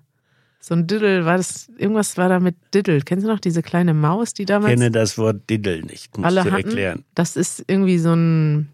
So 0.58 0.74
ein 0.74 0.86
Diddle, 0.86 1.24
war 1.24 1.36
das, 1.36 1.70
irgendwas 1.76 2.16
war 2.16 2.28
da 2.28 2.40
mit 2.40 2.56
Diddle. 2.74 3.00
Kennst 3.02 3.26
du 3.26 3.30
noch 3.30 3.40
diese 3.40 3.62
kleine 3.62 3.94
Maus, 3.94 4.34
die 4.34 4.42
Ich 4.42 4.46
damals 4.46 4.72
kenne 4.72 4.90
das 4.90 5.16
Wort 5.18 5.48
Diddle 5.48 5.82
nicht, 5.82 6.18
alle 6.22 6.44
du 6.44 6.50
hatten? 6.50 6.64
erklären. 6.64 7.04
Das 7.14 7.36
ist 7.36 7.64
irgendwie 7.66 7.98
so 7.98 8.14
ein, 8.14 8.68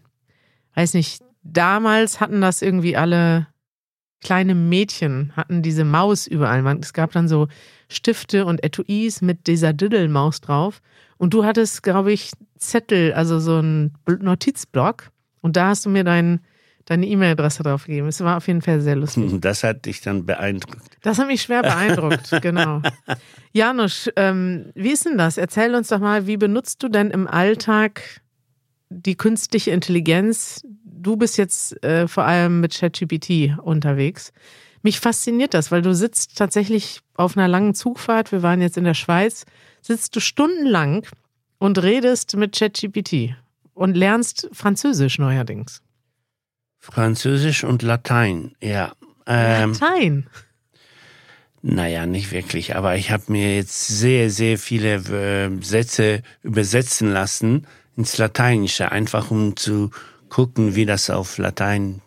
weiß 0.75 0.93
nicht, 0.93 1.21
damals 1.43 2.19
hatten 2.19 2.41
das 2.41 2.61
irgendwie 2.61 2.95
alle 2.95 3.47
kleine 4.21 4.55
Mädchen, 4.55 5.31
hatten 5.35 5.61
diese 5.61 5.85
Maus 5.85 6.27
überall. 6.27 6.65
Es 6.79 6.93
gab 6.93 7.11
dann 7.11 7.27
so 7.27 7.47
Stifte 7.89 8.45
und 8.45 8.63
Etuis 8.63 9.21
mit 9.21 9.47
dieser 9.47 9.73
Diddle-Maus 9.73 10.41
drauf. 10.41 10.81
Und 11.17 11.33
du 11.33 11.45
hattest, 11.45 11.83
glaube 11.83 12.11
ich, 12.11 12.31
Zettel, 12.57 13.13
also 13.13 13.39
so 13.39 13.59
ein 13.59 13.93
Bl- 14.05 14.21
Notizblock. 14.23 15.09
Und 15.41 15.55
da 15.55 15.69
hast 15.69 15.85
du 15.85 15.89
mir 15.89 16.03
dein, 16.03 16.41
deine 16.85 17.05
E-Mail-Adresse 17.07 17.63
draufgegeben. 17.63 18.09
Es 18.09 18.21
war 18.21 18.37
auf 18.37 18.47
jeden 18.47 18.61
Fall 18.61 18.81
sehr 18.81 18.95
lustig. 18.95 19.31
Das 19.41 19.63
hat 19.63 19.85
dich 19.85 20.01
dann 20.01 20.25
beeindruckt. 20.25 20.97
Das 21.01 21.19
hat 21.19 21.27
mich 21.27 21.41
schwer 21.41 21.61
beeindruckt, 21.61 22.31
genau. 22.41 22.81
Janusz, 23.53 24.09
ähm, 24.15 24.71
wie 24.75 24.91
ist 24.91 25.05
denn 25.05 25.17
das? 25.17 25.37
Erzähl 25.37 25.73
uns 25.75 25.87
doch 25.89 25.99
mal, 25.99 26.27
wie 26.27 26.37
benutzt 26.37 26.83
du 26.83 26.89
denn 26.89 27.11
im 27.11 27.27
Alltag 27.27 28.21
die 28.89 29.15
künstliche 29.15 29.71
Intelligenz? 29.71 30.61
Du 30.83 31.15
bist 31.17 31.37
jetzt 31.37 31.81
äh, 31.83 32.07
vor 32.07 32.23
allem 32.25 32.59
mit 32.61 32.73
ChatGPT 32.73 33.57
unterwegs. 33.61 34.31
Mich 34.81 34.99
fasziniert 34.99 35.53
das, 35.53 35.71
weil 35.71 35.81
du 35.81 35.93
sitzt 35.93 36.37
tatsächlich 36.37 37.01
auf 37.15 37.35
einer 37.37 37.47
langen 37.47 37.73
Zugfahrt. 37.73 38.31
Wir 38.31 38.43
waren 38.43 38.61
jetzt 38.61 38.77
in 38.77 38.83
der 38.83 38.93
Schweiz. 38.93 39.45
Sitzt 39.81 40.15
du 40.15 40.19
stundenlang 40.19 41.05
und 41.59 41.81
redest 41.81 42.35
mit 42.35 42.57
ChatGPT 42.57 43.35
und 43.73 43.95
lernst 43.95 44.49
Französisch 44.51 45.19
neuerdings. 45.19 45.81
Französisch 46.79 47.63
und 47.63 47.81
Latein, 47.81 48.55
ja. 48.61 48.93
Ähm, 49.25 49.73
Latein. 49.73 50.27
Naja, 51.61 52.05
nicht 52.05 52.31
wirklich, 52.31 52.75
aber 52.75 52.95
ich 52.95 53.11
habe 53.11 53.23
mir 53.31 53.55
jetzt 53.55 53.87
sehr, 53.87 54.29
sehr 54.29 54.57
viele 54.57 54.95
äh, 54.95 55.61
Sätze 55.61 56.21
übersetzen 56.43 57.11
lassen 57.11 57.67
ins 57.97 58.17
Lateinische, 58.17 58.91
einfach 58.91 59.31
um 59.31 59.55
zu 59.57 59.89
gucken, 60.29 60.75
wie 60.75 60.85
das 60.85 61.09
auf 61.09 61.37
Latein 61.39 62.01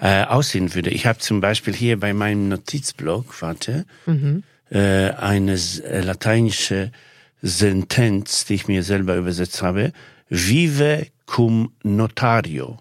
äh, 0.00 0.24
aussehen 0.24 0.74
würde. 0.74 0.90
Ich 0.90 1.06
habe 1.06 1.18
zum 1.18 1.40
Beispiel 1.40 1.74
hier 1.74 1.98
bei 1.98 2.12
meinem 2.12 2.48
Notizblock, 2.50 3.40
warte, 3.42 3.84
Mhm. 4.06 4.44
äh, 4.70 5.10
eine 5.10 5.54
äh, 5.54 6.00
lateinische 6.02 6.92
Sentenz, 7.42 8.44
die 8.44 8.54
ich 8.54 8.68
mir 8.68 8.82
selber 8.82 9.16
übersetzt 9.16 9.62
habe. 9.62 9.92
Vive 10.28 11.06
cum 11.26 11.72
notario. 11.82 12.78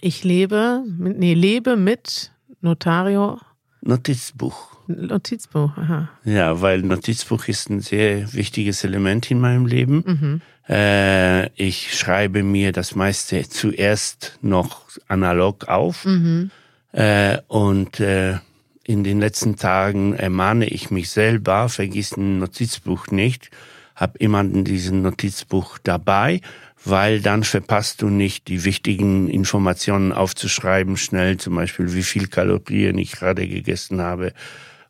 Ich 0.00 0.24
lebe, 0.24 0.84
mit, 0.86 1.18
nee, 1.18 1.34
lebe 1.34 1.76
mit 1.76 2.32
Notario, 2.60 3.38
Notizbuch. 3.86 4.76
Notizbuch. 4.88 5.76
Aha. 5.76 6.08
Ja, 6.24 6.60
weil 6.60 6.82
Notizbuch 6.82 7.48
ist 7.48 7.70
ein 7.70 7.80
sehr 7.80 8.32
wichtiges 8.32 8.84
Element 8.84 9.30
in 9.30 9.40
meinem 9.40 9.66
Leben. 9.66 10.04
Mhm. 10.06 10.40
Äh, 10.68 11.48
ich 11.54 11.96
schreibe 11.96 12.42
mir 12.42 12.72
das 12.72 12.94
meiste 12.94 13.48
zuerst 13.48 14.38
noch 14.42 14.82
analog 15.08 15.68
auf. 15.68 16.04
Mhm. 16.04 16.50
Äh, 16.92 17.38
und 17.48 18.00
äh, 18.00 18.38
in 18.84 19.04
den 19.04 19.20
letzten 19.20 19.56
Tagen 19.56 20.14
ermahne 20.14 20.66
ich 20.66 20.90
mich 20.90 21.10
selber, 21.10 21.68
vergiss 21.68 22.16
ein 22.16 22.38
Notizbuch 22.38 23.08
nicht, 23.08 23.50
hab 23.96 24.16
immer 24.18 24.44
diesen 24.44 25.02
Notizbuch 25.02 25.78
dabei, 25.82 26.42
weil 26.84 27.20
dann 27.20 27.42
verpasst 27.42 28.02
du 28.02 28.08
nicht 28.08 28.46
die 28.46 28.64
wichtigen 28.64 29.28
Informationen 29.28 30.12
aufzuschreiben, 30.12 30.96
schnell 30.96 31.38
zum 31.38 31.56
Beispiel, 31.56 31.94
wie 31.94 32.02
viel 32.02 32.28
Kalorien 32.28 32.98
ich 32.98 33.12
gerade 33.12 33.48
gegessen 33.48 34.00
habe 34.00 34.32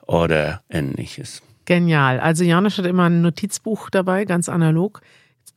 oder 0.07 0.63
ähnliches. 0.69 1.41
Genial. 1.65 2.21
Also 2.21 2.45
Janusz 2.45 2.79
hat 2.79 2.87
immer 2.87 3.05
ein 3.09 3.23
Notizbuch 3.23 3.91
dabei, 3.91 4.25
ganz 4.25 4.49
analog. 4.49 5.01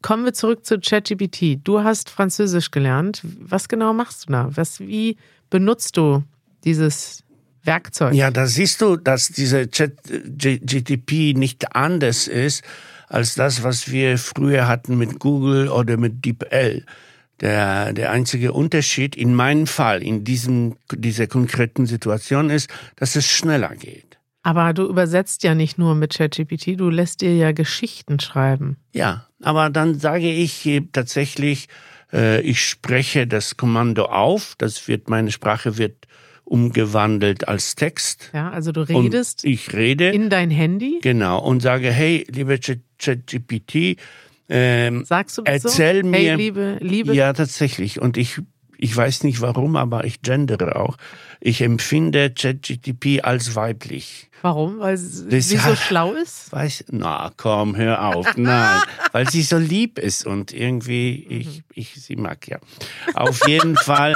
Kommen 0.02 0.24
wir 0.24 0.34
zurück 0.34 0.66
zu 0.66 0.80
ChatGPT. 0.80 1.60
Du 1.64 1.84
hast 1.84 2.10
Französisch 2.10 2.72
gelernt. 2.72 3.22
Was 3.24 3.68
genau 3.68 3.94
machst 3.94 4.28
du 4.28 4.32
da? 4.32 4.50
Was, 4.56 4.80
wie 4.80 5.18
benutzt 5.50 5.98
du 5.98 6.24
dieses 6.64 7.24
Werkzeug? 7.64 8.14
Ja, 8.14 8.32
da 8.32 8.48
siehst 8.48 8.82
du, 8.82 8.96
dass 8.96 9.28
diese 9.28 9.70
Chat 9.70 9.92
G- 10.26 10.60
GTP 10.60 11.38
nicht 11.38 11.76
anders 11.76 12.28
ist 12.28 12.64
als 13.10 13.36
das, 13.36 13.64
was 13.64 13.92
wir 13.92 14.18
früher 14.18 14.68
hatten 14.68 14.98
mit 14.98 15.20
Google 15.20 15.68
oder 15.68 15.98
mit 15.98 16.24
DeepL. 16.24 16.86
Der, 17.42 17.94
der 17.94 18.12
einzige 18.12 18.52
Unterschied 18.54 19.16
in 19.16 19.34
meinem 19.34 19.66
Fall, 19.66 20.04
in 20.04 20.24
diesem, 20.24 20.76
dieser 20.92 21.28
konkreten 21.28 21.86
Situation 21.86 22.50
ist, 22.50 22.70
dass 22.98 23.16
es 23.16 23.28
schneller 23.28 23.76
geht. 23.76 24.20
Aber 24.44 24.74
du 24.74 24.88
übersetzt 24.88 25.44
ja 25.44 25.56
nicht 25.56 25.78
nur 25.78 25.96
mit 25.96 26.14
ChatGPT, 26.14 26.80
du 26.80 26.90
lässt 26.90 27.22
dir 27.22 27.36
ja 27.36 27.52
Geschichten 27.52 28.20
schreiben. 28.20 28.78
Ja, 28.94 29.28
aber 29.42 29.70
dann 29.70 30.00
sage 30.00 30.30
ich 30.30 30.68
tatsächlich, 30.92 31.68
äh, 32.12 32.42
ich 32.42 32.64
spreche 32.64 33.26
das 33.26 33.58
Kommando 33.58 34.06
auf, 34.06 34.56
das 34.58 34.88
wird, 34.88 35.10
meine 35.10 35.32
Sprache 35.32 35.78
wird 35.78 36.08
umgewandelt 36.50 37.48
als 37.48 37.76
Text. 37.76 38.30
Ja, 38.34 38.50
also 38.50 38.72
du 38.72 38.82
Und 38.82 38.90
redest 39.06 39.44
ich 39.46 39.74
rede. 39.74 40.10
in 40.10 40.30
dein 40.30 40.50
Handy. 40.52 41.00
Genau, 41.02 41.40
und 41.40 41.62
sage, 41.62 41.92
hey, 41.92 42.26
liebe 42.30 42.56
Chat- 42.60 42.82
ChatGPT, 42.98 43.98
ähm, 44.50 45.06
Sagst 45.06 45.38
du 45.38 45.44
das 45.44 45.64
Erzähl 45.64 46.02
so? 46.04 46.08
mir- 46.10 46.18
Hey, 46.18 46.36
liebe, 46.36 46.78
liebe. 46.82 47.14
ja, 47.14 47.34
tatsächlich. 47.34 48.02
Und 48.02 48.18
ich, 48.18 48.42
ich 48.78 48.96
weiß 48.96 49.24
nicht 49.24 49.42
warum, 49.42 49.76
aber 49.76 50.06
ich 50.06 50.22
gendere 50.22 50.76
auch. 50.76 50.98
Ich 51.40 51.62
empfinde 51.62 52.32
ChatGPT 52.32 53.24
als 53.24 53.56
weiblich. 53.56 54.26
Warum? 54.42 54.80
Weil 54.80 54.98
sie 54.98 55.30
Das- 55.30 55.50
sie 55.50 55.58
so 55.58 55.76
schlau 55.76 56.14
ist? 56.14 56.52
Weiß, 56.52 56.86
na 56.92 57.32
komm, 57.38 57.76
hör 57.78 58.04
auf. 58.04 58.38
Nein, 58.38 58.82
weil 59.12 59.30
sie 59.30 59.44
so 59.44 59.58
lieb 59.58 60.00
ist 60.00 60.26
und 60.26 60.52
irgendwie 60.54 61.26
ich, 61.30 61.62
ich 61.74 61.94
sie 62.02 62.16
mag, 62.16 62.48
ja. 62.48 62.58
Auf 63.14 63.48
jeden 63.48 63.76
Fall 63.78 64.16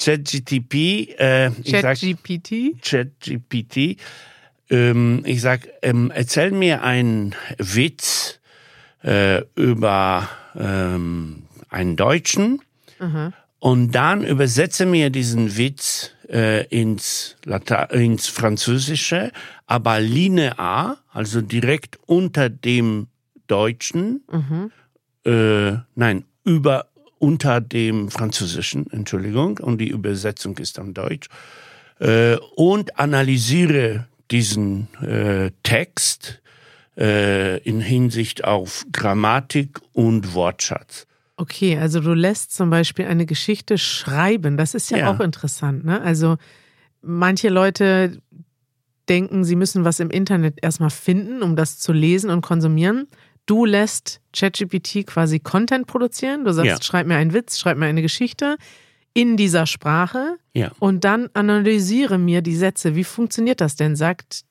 ChatGPT, 0.00 0.74
äh, 1.18 1.50
ChatGPT? 1.70 2.82
ChatGPT. 2.82 3.96
Ähm, 4.70 5.22
ich 5.26 5.40
sag, 5.40 5.68
ähm, 5.82 6.10
erzähl 6.14 6.52
mir 6.52 6.82
einen 6.82 7.34
Witz 7.58 8.40
äh, 9.04 9.42
über 9.56 10.28
ähm, 10.54 11.42
einen 11.68 11.96
Deutschen 11.96 12.60
Aha. 12.98 13.32
und 13.58 13.92
dann 13.92 14.24
übersetze 14.24 14.86
mir 14.86 15.10
diesen 15.10 15.56
Witz 15.56 16.12
äh, 16.28 16.66
ins, 16.68 17.36
Lata 17.44 17.84
ins 17.84 18.28
Französische, 18.28 19.32
aber 19.66 20.00
linear, 20.00 20.98
also 21.12 21.40
direkt 21.40 21.98
unter 22.06 22.48
dem 22.48 23.08
Deutschen, 23.48 24.22
Mhm. 24.30 24.70
äh, 25.24 25.78
nein, 25.96 26.24
über 26.44 26.86
unter 27.20 27.60
dem 27.60 28.10
Französischen, 28.10 28.90
Entschuldigung, 28.90 29.58
und 29.58 29.78
die 29.80 29.88
Übersetzung 29.88 30.58
ist 30.58 30.78
dann 30.78 30.94
Deutsch, 30.94 31.28
äh, 32.00 32.36
und 32.56 32.98
analysiere 32.98 34.06
diesen 34.30 34.88
äh, 35.02 35.50
Text 35.62 36.40
äh, 36.96 37.58
in 37.58 37.80
Hinsicht 37.80 38.44
auf 38.44 38.86
Grammatik 38.92 39.80
und 39.92 40.34
Wortschatz. 40.34 41.06
Okay, 41.36 41.78
also 41.78 42.00
du 42.00 42.14
lässt 42.14 42.54
zum 42.54 42.70
Beispiel 42.70 43.06
eine 43.06 43.26
Geschichte 43.26 43.78
schreiben. 43.78 44.56
Das 44.56 44.74
ist 44.74 44.90
ja, 44.90 44.98
Ja. 44.98 45.10
auch 45.14 45.20
interessant. 45.20 45.84
Ne? 45.84 46.00
Also 46.00 46.36
manche 47.02 47.48
Leute 47.48 48.20
denken, 49.08 49.44
sie 49.44 49.56
müssen 49.56 49.84
was 49.84 50.00
im 50.00 50.10
Internet 50.10 50.58
erstmal 50.62 50.90
finden, 50.90 51.42
um 51.42 51.56
das 51.56 51.78
zu 51.78 51.92
lesen 51.92 52.30
und 52.30 52.42
konsumieren. 52.42 53.08
Du 53.50 53.64
lässt 53.64 54.20
ChatGPT 54.32 55.04
quasi 55.08 55.40
Content 55.40 55.88
produzieren. 55.88 56.44
Du 56.44 56.52
sagst, 56.52 56.68
Ja. 56.68 56.80
schreib 56.80 57.08
mir 57.08 57.16
einen 57.16 57.32
Witz, 57.32 57.58
schreib 57.58 57.78
mir 57.78 57.86
eine 57.86 58.00
Geschichte 58.00 58.56
in 59.12 59.36
dieser 59.36 59.66
Sprache 59.66 60.36
Ja. 60.54 60.70
und 60.78 61.02
dann 61.02 61.28
analysiere 61.34 62.16
mir 62.16 62.42
die 62.42 62.54
Sätze. 62.54 62.94
Wie 62.94 63.02
funktioniert 63.02 63.60
das 63.60 63.74
denn? 63.74 63.96
Sagt 63.96 64.42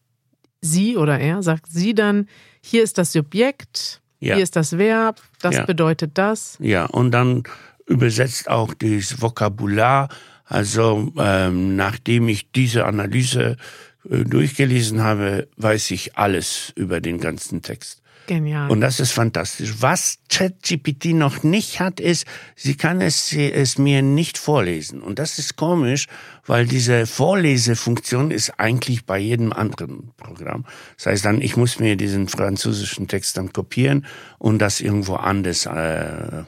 sie 0.59 0.97
oder 0.97 1.17
er, 1.17 1.41
sagt 1.43 1.71
sie 1.71 1.93
dann, 1.95 2.27
hier 2.61 2.83
ist 2.83 2.97
das 2.97 3.13
Subjekt, 3.13 4.01
Ja. 4.19 4.35
hier 4.35 4.43
ist 4.43 4.57
das 4.57 4.77
Verb, 4.77 5.21
das 5.41 5.55
Ja. 5.55 5.65
bedeutet 5.65 6.17
das. 6.17 6.57
Ja, 6.59 6.85
und 6.85 7.11
dann 7.11 7.43
übersetzt 7.85 8.49
auch 8.49 8.73
das 8.73 9.21
Vokabular. 9.21 10.09
Also 10.43 11.13
ähm, 11.17 11.77
nachdem 11.77 12.27
ich 12.27 12.51
diese 12.51 12.85
Analyse 12.85 13.55
äh, 14.09 14.25
durchgelesen 14.25 15.01
habe, 15.03 15.47
weiß 15.55 15.91
ich 15.91 16.17
alles 16.17 16.73
über 16.75 16.99
den 16.99 17.21
ganzen 17.21 17.61
Text. 17.61 17.98
Genial. 18.29 18.69
Und 18.69 18.81
das 18.81 18.99
ist 18.99 19.11
fantastisch. 19.11 19.73
Was 19.79 20.19
ChatGPT 20.29 21.15
noch 21.15 21.41
nicht 21.41 21.79
hat, 21.79 21.99
ist, 21.99 22.27
sie 22.55 22.75
kann 22.75 23.01
es, 23.01 23.33
es 23.33 23.79
mir 23.79 24.03
nicht 24.03 24.37
vorlesen. 24.37 25.01
Und 25.01 25.17
das 25.17 25.39
ist 25.39 25.55
komisch, 25.55 26.05
weil 26.45 26.67
diese 26.67 27.07
Vorlesefunktion 27.07 28.29
ist 28.29 28.59
eigentlich 28.59 29.07
bei 29.07 29.17
jedem 29.17 29.51
anderen 29.51 30.11
Programm. 30.15 30.65
Das 30.95 31.07
heißt 31.07 31.25
dann, 31.25 31.41
ich 31.41 31.57
muss 31.57 31.79
mir 31.79 31.95
diesen 31.95 32.27
französischen 32.27 33.07
Text 33.07 33.35
dann 33.35 33.51
kopieren 33.51 34.05
und 34.37 34.59
das 34.59 34.79
irgendwo 34.79 35.15
anders 35.15 35.65
äh, 35.65 36.43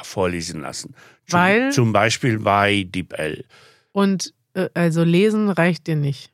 vorlesen 0.00 0.60
lassen. 0.60 0.94
Zum, 1.26 1.40
Weil? 1.40 1.72
Zum 1.72 1.92
Beispiel 1.92 2.38
bei 2.38 2.84
DeepL. 2.84 3.44
Und 3.90 4.32
äh, 4.54 4.68
also 4.74 5.02
lesen 5.02 5.48
reicht 5.50 5.88
dir 5.88 5.96
nicht. 5.96 6.30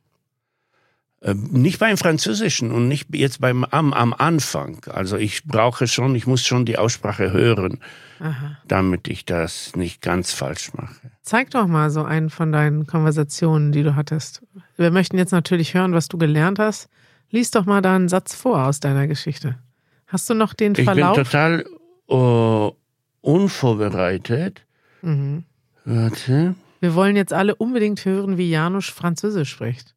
Ähm, 1.25 1.49
Nicht 1.53 1.79
beim 1.79 1.97
Französischen 1.97 2.73
und 2.73 2.89
nicht 2.89 3.15
jetzt 3.15 3.41
beim 3.41 3.65
am, 3.65 3.93
am 3.93 4.13
Anfang. 4.13 4.85
Also 4.87 5.17
ich 5.17 5.45
brauche 5.45 5.87
schon, 5.87 6.15
ich 6.17 6.27
muss 6.27 6.45
schon 6.45 6.65
die 6.65 6.79
Aussprache 6.79 7.33
hören, 7.33 7.79
Aha. 8.19 8.59
damit 8.67 9.07
ich 9.07 9.25
das 9.25 9.77
nicht 9.77 10.03
ganz 10.03 10.33
falsch 10.33 10.73
mache. 10.75 10.97
Zeig 11.23 11.51
doch 11.51 11.69
mal 11.69 11.91
so 11.91 12.03
einen 12.03 12.29
von 12.29 12.51
deinen 12.51 12.87
Konversationen, 12.89 13.71
die 13.71 13.85
du 13.85 13.95
hattest. 13.95 14.43
Wir 14.77 14.91
möchten 14.91 15.17
jetzt 15.17 15.31
natürlich 15.31 15.75
hören, 15.75 15.93
was 15.93 16.09
du 16.09 16.19
gelernt 16.19 16.59
hast. 16.59 16.89
Lies 17.31 17.51
doch 17.53 17.67
mal 17.67 17.81
da 17.83 17.95
einen 17.95 18.09
Satz 18.09 18.35
vor 18.35 18.67
aus 18.67 18.81
deiner 18.81 19.07
Geschichte. 19.07 19.57
Hast 20.09 20.29
du 20.29 20.35
noch 20.35 20.55
den 20.55 20.75
Ich 20.77 20.85
Verlauf? 20.85 21.15
bin 21.15 21.25
total 21.25 21.65
äh, 22.09 22.71
unvorbereitet. 23.21 24.63
mhm. 25.03 25.45
Warte. 25.85 26.55
Wir 26.81 26.95
wollen 26.95 27.17
jetzt 27.17 27.33
alle 27.33 27.55
unbedingt 27.57 28.05
hören, 28.05 28.39
wie 28.39 28.51
Janusz 28.51 28.89
Französisch 28.89 29.51
spricht. 29.51 29.95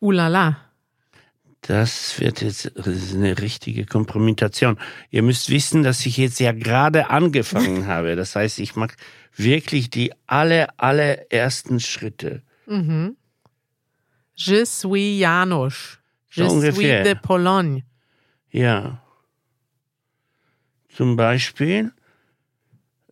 Ulala. 0.00 0.58
Das 1.62 2.20
wird 2.20 2.42
jetzt 2.42 2.70
eine 2.76 3.38
richtige 3.40 3.86
Kompromittation. 3.86 4.78
Ihr 5.10 5.22
müsst 5.22 5.50
wissen, 5.50 5.82
dass 5.82 6.06
ich 6.06 6.16
jetzt 6.16 6.38
ja 6.38 6.52
gerade 6.52 7.10
angefangen 7.10 7.86
habe. 7.88 8.14
Das 8.14 8.36
heißt, 8.36 8.60
ich 8.60 8.76
mache 8.76 8.94
wirklich 9.34 9.90
die 9.90 10.12
alle, 10.26 10.78
allerersten 10.78 11.80
Schritte. 11.80 12.42
Mhm. 12.66 13.16
Je 14.36 14.64
suis 14.64 15.18
Janusz. 15.18 15.98
Je 16.30 16.44
So 16.44 16.50
ungefähr. 16.54 17.02
suis 17.02 17.14
de 17.14 17.14
Pologne. 17.20 17.82
Ja. 18.50 19.02
Zum 20.94 21.16
Beispiel, 21.16 21.92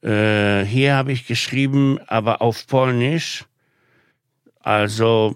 äh, 0.03 0.65
hier 0.65 0.95
habe 0.95 1.13
ich 1.13 1.27
geschrieben, 1.27 1.99
aber 2.07 2.41
auf 2.41 2.67
Polnisch. 2.67 3.45
Also 4.61 5.35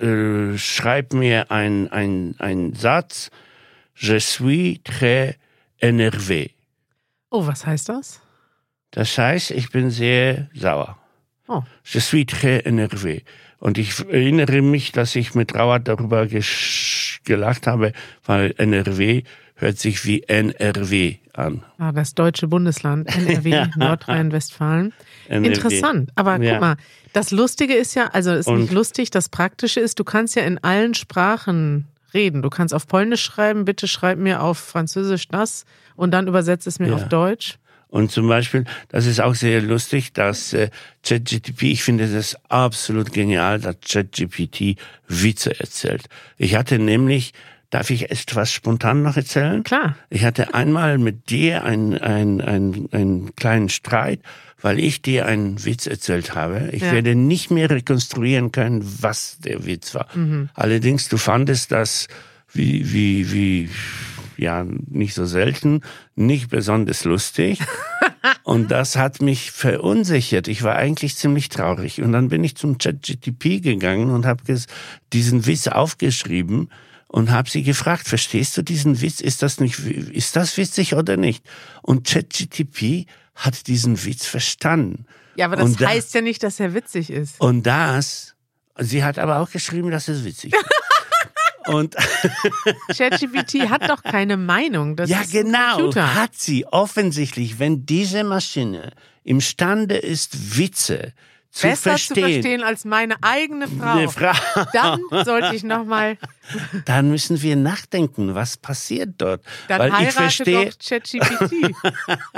äh, 0.00 0.56
schreib 0.58 1.12
mir 1.12 1.50
ein, 1.50 1.90
ein, 1.92 2.34
ein 2.38 2.74
Satz. 2.74 3.30
Je 3.94 4.18
suis 4.18 4.80
très 4.82 5.36
énervé. 5.80 6.50
Oh, 7.30 7.46
was 7.46 7.64
heißt 7.64 7.88
das? 7.88 8.20
Das 8.90 9.18
heißt, 9.18 9.50
ich 9.52 9.70
bin 9.70 9.90
sehr 9.90 10.48
sauer. 10.54 10.96
Oh. 11.48 11.62
Je 11.84 12.00
suis 12.00 12.26
très 12.26 12.60
énervé. 12.60 13.24
Und 13.64 13.78
ich 13.78 13.98
erinnere 14.10 14.60
mich, 14.60 14.92
dass 14.92 15.16
ich 15.16 15.34
mit 15.34 15.52
Trauer 15.52 15.78
darüber 15.80 16.26
gelacht 17.24 17.66
habe, 17.66 17.92
weil 18.26 18.52
NRW 18.58 19.22
hört 19.56 19.78
sich 19.78 20.04
wie 20.04 20.22
NRW 20.24 21.16
an. 21.32 21.62
Ah, 21.78 21.90
das 21.90 22.14
deutsche 22.14 22.46
Bundesland, 22.46 23.08
NRW, 23.16 23.48
Ja. 23.48 23.70
Nordrhein-Westfalen. 23.74 24.92
Interessant. 25.30 26.10
Aber 26.14 26.36
Ja. 26.42 26.52
guck 26.52 26.60
mal, 26.60 26.76
das 27.14 27.30
Lustige 27.30 27.72
ist 27.72 27.94
ja, 27.94 28.08
also 28.08 28.32
ist 28.34 28.48
Und- 28.48 28.60
nicht 28.60 28.72
lustig, 28.74 29.10
das 29.10 29.30
Praktische 29.30 29.80
ist, 29.80 29.98
du 29.98 30.04
kannst 30.04 30.36
ja 30.36 30.42
in 30.42 30.62
allen 30.62 30.92
Sprachen 30.92 31.86
reden. 32.12 32.42
Du 32.42 32.50
kannst 32.50 32.74
auf 32.74 32.86
Polnisch 32.86 33.22
schreiben, 33.22 33.64
bitte 33.64 33.88
schreib 33.88 34.18
mir 34.18 34.42
auf 34.42 34.58
Französisch 34.58 35.28
das 35.28 35.64
und 35.96 36.10
dann 36.10 36.28
übersetzt 36.28 36.66
es 36.66 36.78
mir 36.80 36.88
Ja. 36.88 36.94
auf 36.96 37.08
Deutsch. 37.08 37.56
Und 37.94 38.10
zum 38.10 38.26
Beispiel, 38.26 38.64
das 38.88 39.06
ist 39.06 39.20
auch 39.20 39.36
sehr 39.36 39.62
lustig, 39.62 40.12
dass 40.14 40.52
äh, 40.52 40.68
ChatGPT, 41.04 41.62
ich 41.62 41.84
finde 41.84 42.08
das 42.12 42.36
absolut 42.48 43.12
genial, 43.12 43.60
dass 43.60 43.76
ChatGPT 43.88 44.76
Witze 45.06 45.60
erzählt. 45.60 46.06
Ich 46.36 46.56
hatte 46.56 46.80
nämlich, 46.80 47.34
darf 47.70 47.90
ich 47.90 48.10
etwas 48.10 48.50
spontan 48.50 49.04
noch 49.04 49.16
erzählen? 49.16 49.62
Klar. 49.62 49.94
Ich 50.10 50.24
hatte 50.24 50.54
einmal 50.54 50.98
mit 50.98 51.30
dir 51.30 51.62
einen 51.62 51.96
ein, 51.96 52.40
ein, 52.40 52.88
einen 52.90 53.36
kleinen 53.36 53.68
Streit, 53.68 54.18
weil 54.60 54.80
ich 54.80 55.00
dir 55.00 55.26
einen 55.26 55.64
Witz 55.64 55.86
erzählt 55.86 56.34
habe. 56.34 56.70
Ich 56.72 56.82
Ja. 56.82 56.90
werde 56.90 57.14
nicht 57.14 57.52
mehr 57.52 57.70
rekonstruieren 57.70 58.50
können, 58.50 58.82
was 59.02 59.38
der 59.38 59.66
Witz 59.66 59.94
war. 59.94 60.08
Allerdings, 60.54 61.08
du 61.08 61.16
fandest 61.16 61.70
das 61.70 62.08
wie, 62.52 62.92
wie, 62.92 63.32
wie, 63.32 63.68
ja, 64.36 64.64
nicht 64.88 65.14
so 65.14 65.26
selten, 65.26 65.80
nicht 66.14 66.50
besonders 66.50 67.04
lustig. 67.04 67.58
Und 68.42 68.70
das 68.70 68.96
hat 68.96 69.20
mich 69.22 69.50
verunsichert. 69.50 70.48
Ich 70.48 70.62
war 70.62 70.76
eigentlich 70.76 71.16
ziemlich 71.16 71.48
traurig. 71.48 72.00
Und 72.02 72.12
dann 72.12 72.28
bin 72.28 72.42
ich 72.44 72.56
zum 72.56 72.78
ChatGTP 72.78 73.60
gegangen 73.62 74.10
und 74.10 74.24
habe 74.26 74.42
diesen 75.12 75.46
Witz 75.46 75.66
aufgeschrieben 75.68 76.70
und 77.08 77.30
habe 77.30 77.48
sie 77.50 77.62
gefragt, 77.62 78.08
verstehst 78.08 78.56
du 78.56 78.62
diesen 78.62 79.00
Witz? 79.00 79.20
Ist 79.20 79.42
das 79.42 79.60
nicht, 79.60 79.78
ist 79.78 80.36
das 80.36 80.56
witzig 80.56 80.94
oder 80.94 81.16
nicht? 81.16 81.44
Und 81.82 82.06
ChatGTP 82.06 83.06
hat 83.34 83.66
diesen 83.66 84.04
Witz 84.04 84.26
verstanden. 84.26 85.06
Ja, 85.36 85.46
aber 85.46 85.56
das 85.56 85.66
Und 85.66 85.80
da- 85.80 85.88
heißt 85.88 86.14
ja 86.14 86.20
nicht, 86.20 86.42
dass 86.42 86.60
er 86.60 86.74
witzig 86.74 87.10
ist. 87.10 87.40
Und 87.40 87.64
das, 87.64 88.34
sie 88.78 89.04
hat 89.04 89.18
aber 89.18 89.38
auch 89.40 89.50
geschrieben, 89.50 89.90
dass 89.90 90.08
es 90.08 90.24
witzig 90.24 90.52
ist. 90.54 90.64
Und 91.66 91.96
ChatGPT 92.96 93.70
hat 93.70 93.88
doch 93.88 94.02
keine 94.02 94.36
Meinung. 94.36 94.96
Das 94.96 95.10
ja, 95.10 95.22
genau, 95.30 95.94
hat 95.94 96.34
sie 96.34 96.66
offensichtlich, 96.66 97.58
wenn 97.58 97.86
diese 97.86 98.24
Maschine 98.24 98.92
imstande 99.24 99.96
ist, 99.96 100.58
Witze 100.58 101.12
zu 101.54 101.68
Besser 101.68 101.90
verstehen, 101.90 102.14
zu 102.14 102.20
verstehen 102.20 102.62
als 102.64 102.84
meine 102.84 103.14
eigene 103.22 103.68
Frau. 103.68 103.92
eine 103.92 104.08
Frau, 104.08 104.32
Dann 104.72 105.00
sollte 105.24 105.54
ich 105.54 105.62
nochmal, 105.62 106.18
dann 106.84 107.10
müssen 107.10 107.40
wir 107.42 107.54
nachdenken, 107.54 108.34
was 108.34 108.56
passiert 108.56 109.10
dort. 109.18 109.40
dann 109.68 109.78
weil 109.78 109.88
ich 109.90 109.94
heirate 109.94 110.12
verstehe, 110.14 110.70
doch 110.70 110.78
ChatGPT. 110.84 111.76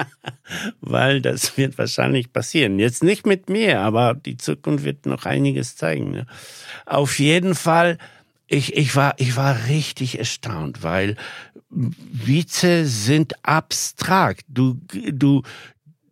weil 0.82 1.22
das 1.22 1.56
wird 1.56 1.78
wahrscheinlich 1.78 2.30
passieren. 2.30 2.78
Jetzt 2.78 3.02
nicht 3.02 3.24
mit 3.24 3.48
mir, 3.48 3.80
aber 3.80 4.12
die 4.12 4.36
Zukunft 4.36 4.84
wird 4.84 5.06
noch 5.06 5.24
einiges 5.24 5.76
zeigen. 5.76 6.10
Ne? 6.10 6.26
Auf 6.84 7.18
jeden 7.18 7.54
Fall, 7.54 7.96
ich, 8.48 8.76
ich, 8.76 8.94
war, 8.94 9.14
ich 9.18 9.36
war 9.36 9.66
richtig 9.68 10.18
erstaunt, 10.18 10.82
weil 10.82 11.16
Witze 11.68 12.86
sind 12.86 13.34
abstrakt. 13.44 14.44
Du, 14.48 14.78
du, 14.92 15.42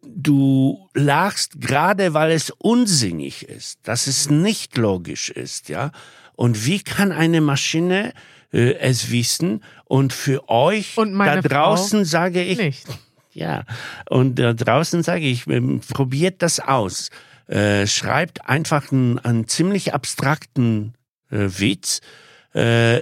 du 0.03 0.89
lachst 0.95 1.61
gerade, 1.61 2.15
weil 2.15 2.33
es 2.33 2.51
unsinnig 2.51 3.49
ist, 3.49 3.79
dass 3.85 4.07
es 4.07 4.31
nicht 4.31 4.77
logisch 4.77 5.31
ist, 5.31 5.69
ja. 5.69 5.93
Und 6.37 6.67
wie 6.67 6.81
kann 6.81 7.13
eine 7.13 7.41
Maschine 7.41 8.13
äh, 8.53 8.75
es 8.75 9.13
wissen? 9.13 9.63
Und 9.85 10.13
für 10.13 10.49
euch 10.49 10.99
Und 10.99 11.17
da 11.17 11.41
draußen 11.41 12.05
sage 12.05 12.43
ich, 12.43 12.59
Nicht. 12.59 12.87
ja, 13.33 13.65
und 14.11 14.41
da 14.41 14.53
draußen 14.53 15.05
sage 15.05 15.27
ich, 15.27 15.47
ähm, 15.47 15.81
probiert 15.89 16.43
das 16.43 16.59
aus. 16.59 17.11
Äh, 17.47 17.87
schreibt 17.87 18.49
einfach 18.49 18.91
einen, 18.91 19.21
einen 19.21 19.47
ziemlich 19.47 19.95
abstrakten 19.95 20.95
äh, 21.31 21.49
Witz 21.59 22.01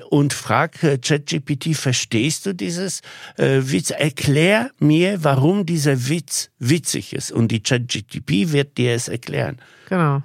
und 0.08 0.32
frag 0.32 0.82
äh, 0.82 0.98
ChatGPT, 0.98 1.74
verstehst 1.76 2.46
du 2.46 2.54
dieses 2.54 3.00
äh, 3.36 3.60
Witz? 3.62 3.90
Erklär 3.90 4.70
mir, 4.78 5.22
warum 5.24 5.66
dieser 5.66 6.08
Witz 6.08 6.50
witzig 6.58 7.12
ist. 7.12 7.30
Und 7.32 7.48
die 7.48 7.62
ChatGPT 7.62 8.52
wird 8.52 8.78
dir 8.78 8.94
es 8.94 9.08
erklären. 9.08 9.58
Genau. 9.88 10.22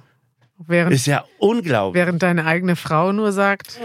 Während, 0.66 0.92
Ist 0.92 1.06
ja 1.06 1.24
unglaublich. 1.38 2.00
während 2.00 2.20
deine 2.20 2.44
eigene 2.44 2.74
Frau 2.74 3.12
nur 3.12 3.30
sagt, 3.30 3.78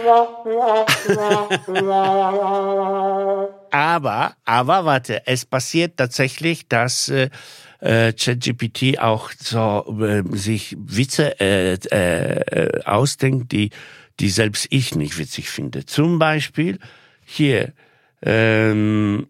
Aber, 3.70 4.34
aber 4.44 4.86
warte, 4.86 5.22
es 5.28 5.46
passiert 5.46 5.98
tatsächlich, 5.98 6.68
dass 6.68 7.10
äh, 7.10 7.30
äh, 7.80 8.14
ChatGPT 8.14 8.98
auch 9.00 9.30
so 9.40 9.86
äh, 10.02 10.24
sich 10.36 10.76
Witze 10.80 11.40
äh, 11.40 11.74
äh, 11.74 12.84
ausdenkt, 12.86 13.52
die, 13.52 13.70
die 14.20 14.30
selbst 14.30 14.68
ich 14.70 14.96
nicht 14.96 15.18
witzig 15.18 15.50
finde. 15.50 15.86
Zum 15.86 16.20
Beispiel 16.20 16.80
hier, 17.26 17.74
ähm, 18.22 19.28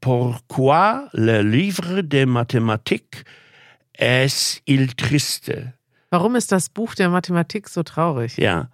Pourquoi 0.00 1.08
le 1.12 1.42
livre 1.42 2.02
de 2.02 2.26
mathématiques 2.26 3.24
est 3.94 4.62
il 4.66 4.94
triste? 4.94 5.72
warum 6.10 6.36
ist 6.36 6.52
das 6.52 6.68
Buch 6.68 6.94
der 6.94 7.08
Mathematik 7.08 7.68
so 7.68 7.82
traurig? 7.82 8.36
Ja. 8.38 8.68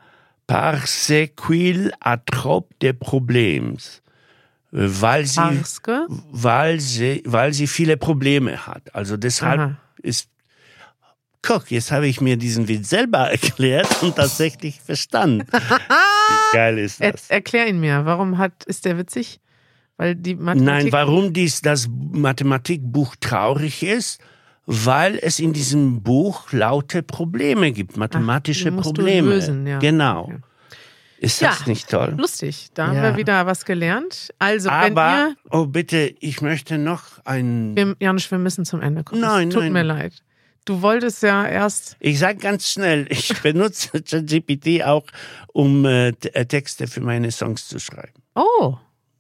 Parce 0.47 1.13
qu'il 1.37 1.93
a 2.01 2.17
trop 2.19 2.69
de 2.81 2.93
problèmes. 2.93 4.03
Weil 4.71 5.27
sie, 5.27 5.63
weil 6.31 6.81
sie, 6.81 7.23
weil 7.27 7.53
sie 7.53 7.67
viele 7.67 7.97
Probleme 7.97 8.67
hat. 8.67 8.95
Also 8.95 9.17
deshalb 9.17 9.61
Aha. 9.61 9.77
ist, 10.03 10.29
guck, 11.43 11.71
jetzt 11.71 11.91
habe 11.93 12.07
ich 12.07 12.21
mir 12.21 12.37
diesen 12.37 12.69
Witz 12.69 12.89
selber 12.91 13.31
erklärt 13.31 14.03
und 14.03 14.17
tatsächlich 14.17 14.81
verstanden. 14.81 15.47
Wie 15.51 16.53
geil 16.57 16.79
ist 16.79 17.01
Er, 17.01 17.13
das? 17.13 17.29
erklär 17.31 17.67
ihn 17.69 17.81
mir. 17.81 18.05
Warum 18.05 18.39
hat, 18.39 18.65
ist 18.65 18.85
der 18.85 18.97
witzig? 18.99 19.41
Weil 19.97 20.15
die 20.17 20.35
Mathematik. 20.35 20.85
Nein, 20.85 20.93
warum 20.93 21.33
dies, 21.33 21.61
das 21.61 21.89
Mathematikbuch 21.91 23.17
traurig 23.21 23.83
ist? 23.83 24.21
Weil 24.67 25.19
es 25.21 25.39
in 25.41 25.53
diesem 25.53 26.03
Buch 26.03 26.53
laute 26.53 27.03
Probleme 27.03 27.73
gibt, 27.73 27.97
mathematische 27.97 28.71
du 28.71 28.81
Probleme. 28.81 29.29
lösen, 29.31 29.67
ja. 29.67 29.79
Genau. 29.81 30.23
Okay. 30.25 30.39
Ist 31.19 31.43
das 31.43 31.61
Ja. 31.61 31.67
nicht 31.69 31.89
toll? 31.89 32.15
Lustig. 32.17 32.69
Da 32.75 32.89
haben 32.89 32.97
Ja. 32.97 33.03
wir 33.03 33.17
wieder 33.17 33.47
was 33.47 33.65
gelernt. 33.65 34.33
Also, 34.39 34.69
wenn 34.71 34.97
Aber, 34.99 35.29
ihr. 35.31 35.37
oh 35.51 35.67
bitte, 35.67 36.15
ich 36.21 36.41
möchte 36.41 36.79
noch 36.79 37.03
ein. 37.25 37.77
Wir, 37.77 37.95
Janusz, 38.01 38.31
wir 38.31 38.39
müssen 38.39 38.65
zum 38.65 38.81
Ende 38.81 39.05
kommen. 39.05 39.21
Nein, 39.21 39.49
es 39.49 39.55
tut 39.55 39.63
nein. 39.65 39.73
mir 39.73 39.83
leid. 39.83 40.15
Du 40.65 40.81
wolltest 40.81 41.23
ja 41.23 41.47
erst. 41.47 41.97
Ich 41.99 42.19
sage 42.19 42.39
ganz 42.39 42.71
schnell, 42.71 43.07
ich 43.11 43.41
benutze 43.43 44.03
ChatGPT 44.03 44.83
auch, 44.85 45.05
um 45.53 45.85
äh, 45.85 46.09
äh, 46.09 46.47
Texte 46.47 46.87
für 46.87 47.01
meine 47.01 47.31
Songs 47.33 47.67
zu 47.69 47.79
schreiben. 47.79 48.23
Oh, 48.35 48.77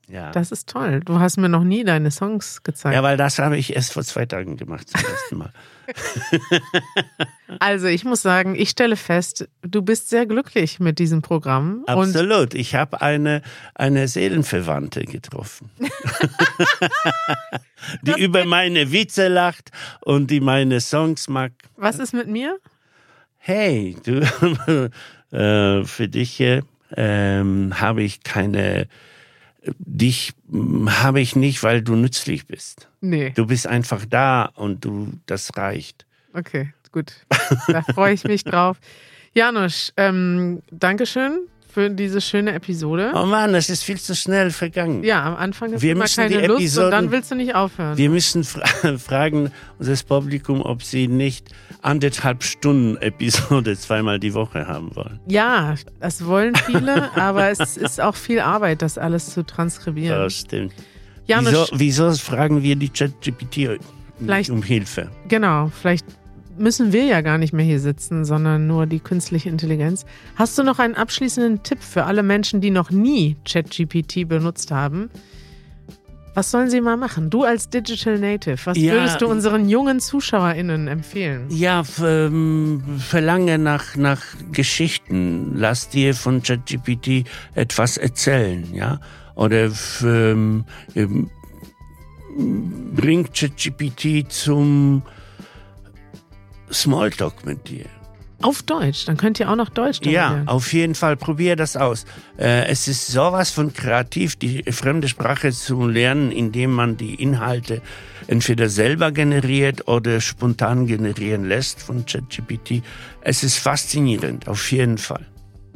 Ja. 0.09 0.31
das 0.33 0.53
ist 0.53 0.69
toll. 0.69 1.01
Du 1.01 1.21
hast 1.21 1.37
mir 1.37 1.49
noch 1.49 1.65
nie 1.65 1.85
deine 1.85 2.11
Songs 2.11 2.62
gezeigt. 2.62 2.95
ja, 2.95 3.03
weil 3.03 3.17
das 3.17 3.38
habe 3.38 3.57
ich 3.57 3.75
erst 3.75 3.93
vor 3.93 4.03
zwei 4.03 4.27
Tagen 4.27 4.57
gemacht 4.57 4.88
zum 4.88 5.01
ersten 5.01 5.38
Mal. 5.38 5.53
Also, 7.59 7.87
ich 7.87 8.05
muss 8.05 8.23
sagen, 8.23 8.55
ich 8.55 8.71
stelle 8.71 8.97
fest, 8.97 9.47
du 9.61 9.83
bist 9.83 10.09
sehr 10.09 10.25
glücklich 10.25 10.81
mit 10.81 10.99
diesem 10.99 11.21
Programm. 11.21 11.83
Absolut. 11.87 12.55
Ich 12.55 12.75
habe 12.75 13.03
eine, 13.03 13.43
eine 13.75 14.09
Seelenverwandte 14.09 15.05
getroffen. 15.05 15.71
die 18.03 18.23
über 18.23 18.47
meine 18.47 18.91
Witze 18.91 19.29
lacht 19.29 19.71
und 20.01 20.31
die 20.31 20.41
meine 20.41 20.81
Songs 20.81 21.29
mag. 21.29 21.53
was 21.77 21.99
ist 21.99 22.15
mit 22.15 22.29
mir? 22.29 22.59
hey, 23.43 23.97
du, 24.05 24.21
äh, 25.37 25.85
für 25.85 26.09
dich 26.09 26.41
äh, 26.41 26.62
ähm, 26.97 27.81
habe 27.81 28.03
ich 28.03 28.23
keine, 28.23 28.87
dich 29.79 30.33
hm, 30.51 31.03
habe 31.03 31.20
ich 31.20 31.37
nicht, 31.37 31.62
weil 31.62 31.83
du 31.83 31.96
nützlich 31.96 32.46
bist. 32.46 32.88
Nee. 33.01 33.31
Du 33.31 33.46
bist 33.46 33.66
einfach 33.66 34.05
da 34.05 34.46
und 34.55 34.85
du, 34.85 35.12
das 35.27 35.57
reicht. 35.57 36.07
Okay, 36.35 36.72
gut. 36.90 37.27
Da 37.68 37.83
freue 37.83 38.14
ich 38.14 38.25
mich 38.25 38.44
drauf. 38.44 38.79
Janusz, 39.35 39.92
ähm, 39.96 40.62
Dankeschön 40.70 41.48
für 41.73 41.89
diese 41.89 42.21
schöne 42.21 42.53
Episode. 42.53 43.13
Oh 43.15 43.25
Mann, 43.25 43.53
das 43.55 43.71
ist 43.71 43.83
viel 43.83 43.99
zu 43.99 44.15
schnell 44.15 44.51
vergangen. 44.51 45.03
Ja, 45.05 45.25
am 45.25 45.37
Anfang 45.37 45.73
ist 45.73 45.81
Wir 45.83 45.93
immer 45.93 46.05
keine 46.05 46.41
die 46.43 46.47
Lust 46.47 46.61
Episoden- 46.61 46.85
und 46.85 46.91
dann 46.91 47.11
willst 47.13 47.31
du 47.31 47.35
nicht 47.35 47.55
aufhören. 47.55 47.97
Wir 47.97 48.11
müssen 48.11 48.45
fra 48.45 48.67
fragen 48.99 49.51
unser 49.79 49.97
Publikum, 50.05 50.61
ob 50.61 50.83
sie 50.83 51.09
nicht 51.09 51.49
anderthalb 51.81 52.43
Stunden 52.45 52.97
Episode 52.99 53.77
zweimal 53.79 54.21
die 54.21 54.35
Woche 54.35 54.67
haben 54.69 54.95
wollen. 54.95 55.19
ja, 55.27 55.75
das 56.01 56.25
wollen 56.27 56.55
viele, 56.55 57.11
aber 57.17 57.49
es 57.51 57.77
ist 57.77 58.01
auch 58.01 58.17
viel 58.17 58.41
Arbeit, 58.41 58.83
das 58.83 58.99
alles 58.99 59.33
zu 59.33 59.43
transkribieren. 59.43 60.19
Das 60.19 60.35
stimmt. 60.35 60.75
Janusz, 61.27 61.71
Wieso, 61.73 62.07
wieso 62.09 62.13
fragen 62.13 62.63
wir 62.63 62.77
die 62.77 62.89
ChatGPT 62.91 63.79
um 64.51 64.63
Hilfe? 64.63 65.11
genau, 65.29 65.71
vielleicht 65.81 66.05
müssen 66.59 66.93
wir 66.93 67.05
ja 67.05 67.21
gar 67.21 67.38
nicht 67.38 67.53
mehr 67.53 67.65
hier 67.65 67.81
sitzen, 67.81 68.25
sondern 68.25 68.67
nur 68.67 68.87
die 68.87 69.01
künstliche 69.01 69.49
Intelligenz. 69.49 70.05
Hast 70.37 70.59
du 70.59 70.62
noch 70.62 70.79
einen 70.79 70.95
abschließenden 70.95 71.62
Tipp 71.62 71.83
für 71.83 72.05
alle 72.05 72.23
Menschen, 72.23 72.61
die 72.61 72.71
noch 72.71 72.91
nie 72.91 73.37
ChatGPT 73.45 74.29
benutzt 74.29 74.71
haben? 74.71 75.11
Was 76.35 76.51
sollen 76.51 76.71
sie 76.71 76.81
mal 76.81 76.97
machen? 76.97 77.29
Du 77.29 77.45
als 77.45 77.69
Digital 77.69 78.19
Native, 78.19 78.57
was 78.65 78.79
Ja, 78.79 78.95
würdest 78.95 79.21
du 79.21 79.27
unseren 79.27 79.69
jungen 79.69 80.01
ZuschauerInnen 80.01 80.88
empfehlen? 80.88 81.45
Ja, 81.51 81.83
ähm, 82.03 82.83
verlange 82.99 83.59
nach, 83.59 83.97
nach 83.97 84.23
Geschichten. 84.51 85.53
Lass 85.57 85.91
dir 85.91 86.15
von 86.15 86.43
ChatGPT 86.43 87.27
etwas 87.55 87.99
erzählen, 87.99 88.67
ja? 88.73 88.99
Oder 89.35 89.71
ähm, 90.03 90.65
ähm, 90.95 91.31
bring 92.95 93.29
ChatGPT 93.31 94.33
zum 94.33 95.03
Smalltalk 96.70 97.44
mit 97.46 97.68
dir. 97.68 97.87
Auf 98.40 98.62
Deutsch, 98.64 99.05
dann 99.07 99.16
könnt 99.16 99.38
ihr 99.38 99.48
auch 99.48 99.55
noch 99.55 99.68
Deutsch 99.68 100.01
Ja, 100.05 100.31
lernen. 100.33 100.48
auf 100.48 100.72
jeden 100.72 100.96
Fall, 100.96 101.16
probier 101.16 101.55
das 101.55 101.77
aus. 101.77 102.05
Äh, 102.38 102.66
es 102.66 102.88
ist 102.88 103.07
sowas 103.07 103.51
von 103.53 103.72
kreativ, 103.72 104.35
die 104.35 104.64
fremde 104.72 105.07
Sprache 105.07 105.53
zu 105.53 105.87
lernen, 105.87 106.33
indem 106.33 106.72
man 106.72 106.96
die 106.96 107.14
Inhalte 107.14 107.81
entweder 108.27 108.68
selber 108.68 109.12
generiert 109.12 109.87
oder 109.87 110.20
spontan 110.20 110.88
generieren 110.88 111.44
lässt 111.44 111.81
von 111.81 112.05
ChatGPT. 112.05 112.83
Es 113.20 113.44
ist 113.44 113.59
faszinierend, 113.59 114.48
auf 114.48 114.72
jeden 114.72 114.98
Fall. 114.98 115.25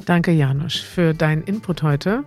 Danke, 0.03 0.31
Janusz, 0.31 0.75
für 0.75 1.13
deinen 1.13 1.43
Input 1.43 1.83
heute. 1.83 2.25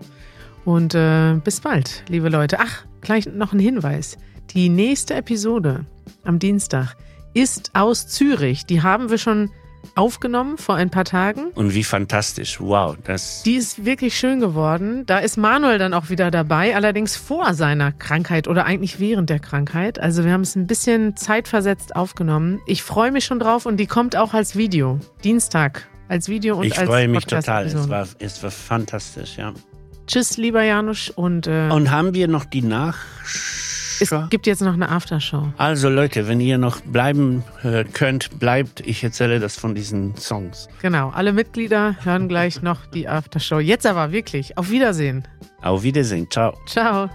Und 0.65 0.95
äh, 0.95 1.35
bis 1.45 1.61
bald, 1.61 2.03
liebe 2.09 2.31
Leute. 2.31 2.59
Ach, 2.61 2.85
gleich 3.03 3.27
noch 3.27 3.53
ein 3.53 3.59
Hinweis. 3.59 4.17
Die 4.55 4.71
nächste 4.71 5.15
Episode 5.15 5.85
am 6.25 6.39
Dienstag 6.39 6.97
ist 7.35 7.71
aus 7.75 8.07
Zürich. 8.07 8.67
Die 8.67 8.83
haben 8.83 9.11
wir 9.11 9.19
schon 9.19 9.51
aufgenommen 9.95 10.59
vor 10.59 10.75
ein 10.75 10.91
paar 10.91 11.05
Tagen. 11.05 11.47
Und 11.55 11.75
wie 11.75 11.85
fantastisch, 11.85 12.61
wow. 12.61 12.97
Das, 13.05 13.43
Die 13.43 13.55
ist 13.55 13.85
wirklich 13.85 14.17
schön 14.17 14.41
geworden. 14.41 15.05
Da 15.07 15.19
ist 15.19 15.37
Manuel 15.37 15.79
dann 15.79 15.95
auch 15.95 16.11
wieder 16.11 16.31
dabei, 16.31 16.77
allerdings 16.77 17.17
vor 17.17 17.55
seiner 17.55 17.93
Krankheit 17.93 18.47
oder 18.47 18.67
eigentlich 18.67 19.01
während 19.01 19.31
der 19.31 19.39
Krankheit. 19.39 19.99
Also 19.99 20.25
wir 20.25 20.33
haben 20.33 20.43
es 20.43 20.55
ein 20.55 20.67
bisschen 20.67 21.17
zeitversetzt 21.17 21.97
aufgenommen. 21.97 22.61
Ich 22.67 22.83
freue 22.83 23.11
mich 23.11 23.25
schon 23.25 23.39
drauf 23.39 23.67
und 23.67 23.79
die 23.79 23.87
kommt 23.87 24.17
auch 24.17 24.35
als 24.35 24.57
Video. 24.57 24.99
Dienstag 25.25 25.87
als 26.09 26.29
Video 26.29 26.59
und 26.59 26.65
ich 26.65 26.79
als 26.79 26.89
freue 26.89 27.07
mich 27.07 27.25
total, 27.25 27.67
es 27.67 27.89
war, 27.89 28.07
es 28.19 28.43
war 28.43 28.51
fantastisch, 28.51 29.37
ja. 29.37 29.55
Tschüss, 30.09 30.37
lieber 30.37 30.65
Janusz. 30.65 31.09
Und, 31.15 31.47
äh, 31.47 31.69
Und 31.71 31.93
haben 31.93 32.15
wir 32.15 32.27
noch 32.27 32.45
die 32.45 32.63
es 34.01 34.15
gibt 34.31 34.47
jetzt 34.47 34.63
noch 34.63 34.75
eine 34.75 34.89
Aftershow. 34.89 35.53
Also 35.57 35.89
Leute, 35.89 36.29
wenn 36.29 36.41
ihr 36.41 36.59
noch 36.59 36.81
bleiben 36.81 37.45
äh, 37.63 37.85
könnt, 37.85 38.39
bleibt. 38.39 38.81
Ich 38.81 39.05
erzähle 39.05 39.41
das 39.41 39.57
von 39.57 39.75
diesen 39.75 40.17
Songs. 40.17 40.69
Genau, 40.83 41.11
alle 41.11 41.33
Mitglieder 41.33 41.97
hören 42.03 42.29
gleich 42.29 42.63
noch 42.63 42.87
die 42.87 43.09
Aftershow. 43.09 43.59
Jetzt 43.59 43.87
aber 43.87 44.13
wirklich. 44.13 44.57
Auf 44.57 44.71
Wiedersehen. 44.71 45.27
Auf 45.63 45.83
Wiedersehen, 45.83 46.31
ciao. 46.31 46.55
Ciao. 46.67 47.09